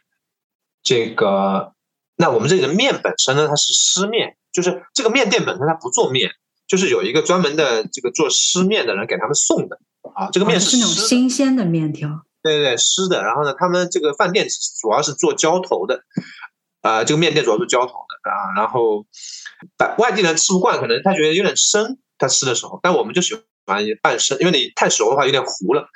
[0.85, 1.74] 这个
[2.17, 6.31] 那我们这里的面本身呢，它是湿面，就是这个面店本身它不做面，
[6.67, 9.79] 就是有一个专门的这个做湿面的人给他们送的
[10.15, 12.25] 啊，这个面是那种新鲜的面条。
[12.43, 13.23] 对对对湿的。
[13.23, 14.47] 然后呢，他们这个饭店
[14.81, 16.03] 主要是做浇头的，
[16.83, 18.53] 啊，这个面店主要是浇头的啊。
[18.55, 19.07] 然后，
[19.99, 22.79] 外地人吃不惯，可能他觉得有点生，他吃的时候。
[22.83, 23.43] 但我们就喜欢
[24.03, 25.89] 半生，因为你太熟的话有点糊了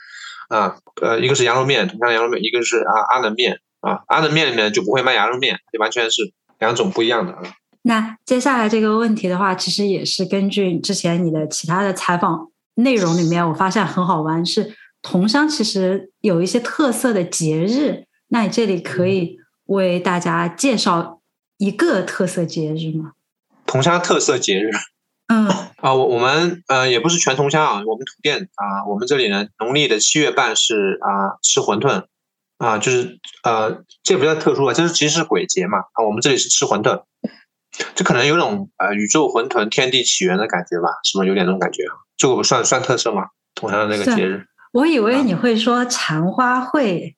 [0.49, 0.79] 啊。
[1.03, 7.43] 呃，一个是羊肉面，同样羊肉面；一个是啊阿南面啊，阿的面里面就不会卖羊肉面，就完全是两种不一样的啊。
[7.83, 14.75] 那接下来这个问题的话，其实也是根据之前你的其他的采访内容里面，我发现很好玩是。
[15.01, 21.21] 桐乡其实有一些特色的节日，那你这里可以为大家介绍
[21.57, 23.13] 一个特色节日吗？
[23.65, 24.71] 桐乡特色节日，
[25.29, 32.07] 嗯啊，我我们呃也不是全桐乡啊，我们土店啊，我们这里呢，农历的七月半是啊吃馄饨
[32.59, 37.03] 啊，就是呃这不叫特殊啊，就是其实是鬼节嘛啊，我们这里是吃馄饨，
[37.95, 41.85] 这可能有种呃宇宙馄饨天地起源的感觉吧，是不是有点那种感觉？
[42.17, 43.27] 这个算算特色吗？
[43.55, 44.45] 同样的那个节日。
[44.73, 47.17] 我以为你会说蚕花会，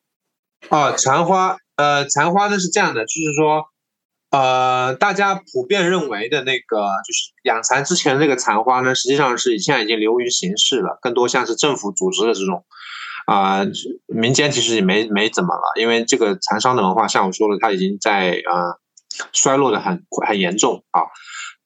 [0.69, 3.65] 哦，蚕花，呃，蚕花呢是这样的，就是说，
[4.29, 12.63] 呃，大家普遍认为的那个，就是养蚕之前那个蚕花呢，实际上是现在已经流于形式了，更多像是政府组织的这种，
[13.31, 13.65] 啊，
[14.07, 18.75] 民间其实也没没怎么了，因为这个蚕商的文化，像我说的，它已经在啊
[19.31, 21.03] 衰落的很很严重啊，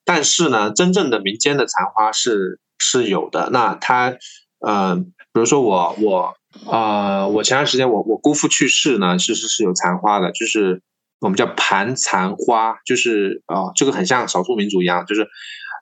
[0.04, 4.14] 但是呢，真正的民间的残花是是有的，那它，
[4.60, 5.04] 呃。
[5.36, 6.34] 比如说我我
[6.66, 10.82] 呃我前段时间我我姑父去世呢，其实是有残花的，就是
[11.20, 15.28] 我们叫盘残花，就是啊这个很像少数民族一样，就是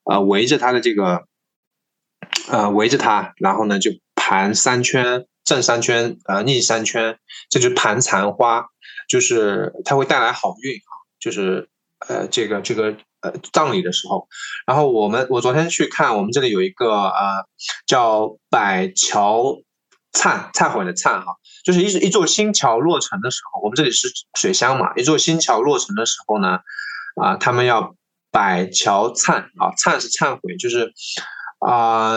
[0.09, 1.25] 呃围着他的这个
[2.49, 7.17] 呃围着他，然后呢就盘三圈正三圈呃逆三圈，
[7.49, 8.65] 这就是盘残花，
[9.07, 11.69] 就是它会带来好运啊，就是
[12.07, 12.95] 呃这个这个。
[13.23, 14.27] 呃，葬礼的时候，
[14.67, 17.45] 然后我们我昨天去看，我们这里有一个呃
[17.87, 19.61] 叫百桥
[20.11, 26.59] 忏忏悔的忏哈，就是一一座新桥落成的时候，我们这里是水乡嘛，一座新桥落成的时候呢，
[27.15, 27.95] 啊，他们要
[28.29, 30.91] 百桥忏啊，忏是忏悔，就是
[31.59, 32.15] 啊，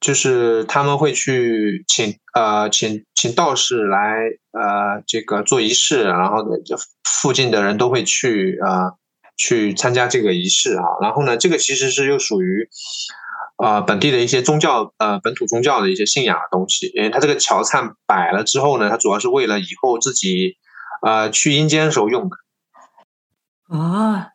[0.00, 4.18] 就是他们会去请呃请请道士来
[4.52, 8.94] 呃这个做仪式，然后就附近的人都会去啊。
[9.40, 12.68] 去参加这个仪式啊，然后呢，这个其实是又属于，
[13.62, 16.90] 呃，本地的一些宗教，呃，本土宗教的一些信仰的东西。
[16.92, 20.56] 因为它这个桥灿摆了之后呢，它主要是为了以后自己，
[21.02, 22.36] 呃，去阴间时候用的。
[23.68, 24.30] 啊，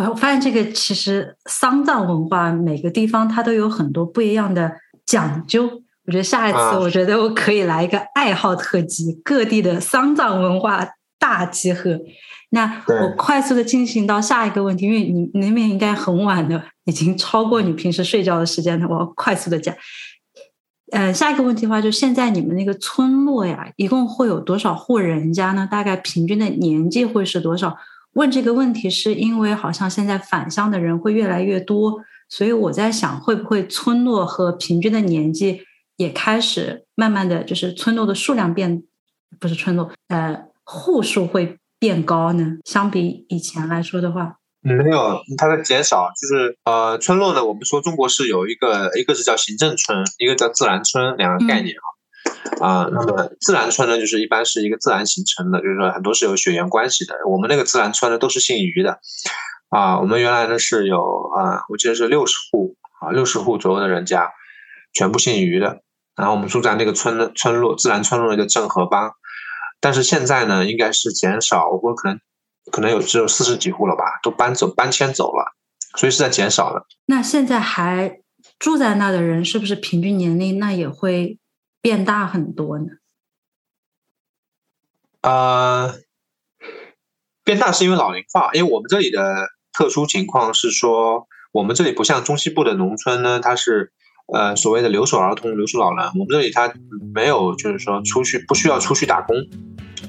[0.00, 4.72] 呃，我发现这个其实丧葬文化每个地方它都有很多不一样的
[5.04, 5.66] 讲究。
[6.06, 10.88] 我觉得下一次，我觉得我可以来一个爱好特辑，各地的丧葬文化
[11.18, 12.00] 大集合。
[12.48, 18.88] 那我快速的进行到下一个问题，因为你那边应该很晚了，已经超过你平时睡觉的时间了。
[18.88, 19.72] 我要快速的讲，
[20.92, 25.68] 呃，下一个问题的话，就现在你们那个村落呀，一共会有多少户人家呢？
[25.70, 27.76] 大概平均的年纪会是多少？
[28.12, 35.62] 问这个问题是因为好像现在返乡的人会越来越多，所以我在想，会不会村落和平均的年纪
[35.96, 38.82] 也开始慢慢的就是村落的数量变，
[39.38, 41.56] 不是村落，呃，户数会。
[41.80, 42.58] 变高呢？
[42.66, 46.10] 相比以前来说的话，没有，它在减少。
[46.10, 51.84] 就是呃，村落呢，我们说中国是有一个，一个是叫行政村，一个叫自然村，两个概念啊。
[52.60, 57.14] 啊，那么自然村呢，就是一般是一个自然形成的，就是说很多是有血缘关系的。
[57.28, 58.98] 我们那个自然村呢，都是姓于的。
[59.68, 60.98] 啊，我们原来呢是有
[61.36, 64.30] 啊，我记得是六十户啊，六十户左右的人家，
[64.92, 65.80] 全部姓于的。
[66.16, 69.12] 然后我们住在那个村的村落，自然村落的镇河帮。
[69.80, 72.18] 但是现在呢，应该是减少，我估可能
[72.70, 75.54] 可能有只有四十几户了吧，都搬走搬迁走了，
[75.96, 76.84] 所以是在减少的。
[77.06, 78.20] 那现在还
[78.58, 81.38] 住在那的人，是不是平均年龄那也会
[81.80, 82.86] 变大很多呢？
[85.22, 85.94] 呃，
[87.44, 93.92] 变大是因为老龄化，因为我们这里的特殊情况是说，我们这里不像中西部的农村呢，它是。
[94.32, 96.72] 呃，所谓的留守儿童、留守老人，我们这里他
[97.12, 99.36] 没有，就是说出去不需要出去打工，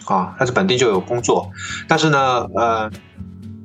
[0.05, 1.49] 啊，他是本地就有工作，
[1.87, 2.91] 但是呢，呃，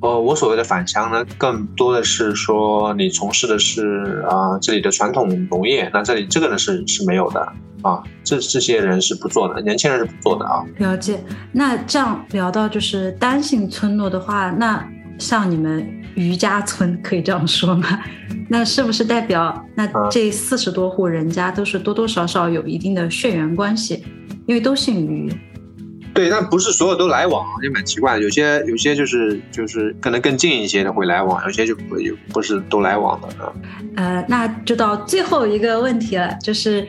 [0.01, 10.65] 呃，我所谓的返乡呢，更多的是说你从事的是啊这里的传统农业，那这里这个呢是是没有的啊，这这些人是不做的，年轻人是不做的啊。
[10.77, 11.23] 了解。
[11.51, 14.87] 那这样聊到就是单性村落的话，那
[15.19, 17.99] 像你们余家村可以这样说吗？
[18.49, 24.03] 那是不是代表那这四十多户人家都是多多少少有一定的血缘关系，
[24.45, 25.31] 因为都姓余？
[26.13, 28.23] 对，但不是所有都来往，也蛮奇怪的。
[28.23, 31.95] 有些有些就是就是可能更近一些的会来往，有些就不
[32.33, 33.53] 不是都来往的啊。
[33.97, 36.87] 呃，那就到最后一个问题了，就是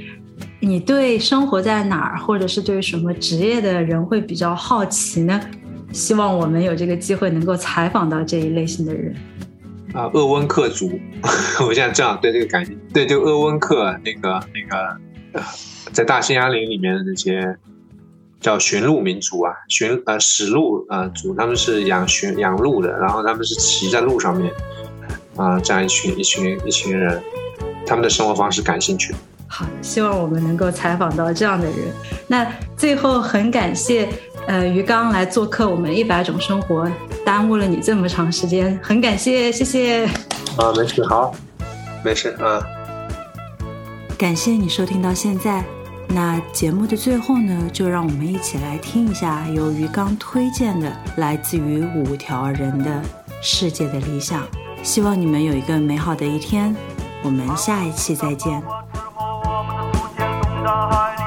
[0.61, 5.41] 你对生活在哪儿，或者是对什么职业的人会比较好奇呢？
[5.93, 9.15] 希望我们有这个机会能够采访到这一类型的人。
[9.95, 10.91] 啊，鄂温克族，
[11.67, 12.81] 我现在正好对这个感兴趣。
[12.93, 15.43] 对，就鄂温克那个那个，
[15.93, 17.57] 在大兴安岭里面的那些。
[18.41, 24.49] 叫驯鹿民族啊，驯呃使鹿呃族，他们是养驯养鹿的，然后他们是骑在鹿上面，
[25.35, 27.21] 啊，这样一群一群一群人，
[27.85, 29.13] 他们的生活方式感兴趣。
[29.49, 31.76] 好，希望我们能够采访到这样的人。
[32.26, 32.46] 那
[32.76, 34.09] 最后很感谢
[34.46, 36.88] 呃于刚来做客我们一百种生活，
[37.24, 40.05] 耽误了你这么长时间，很感谢，谢谢。
[40.59, 41.34] 啊，没事，好，
[42.05, 42.62] 没事啊。
[44.18, 45.64] 感谢你收听到现在。
[46.11, 53.03] 那节目的最后呢，就让我们一起来听一下由于刚推荐的来自于五条人的
[53.42, 54.42] 世界的理想。
[54.82, 56.74] 希望你们有一个美好的一天，
[57.22, 58.62] 我们下一期再见。
[60.69, 61.18] are hard.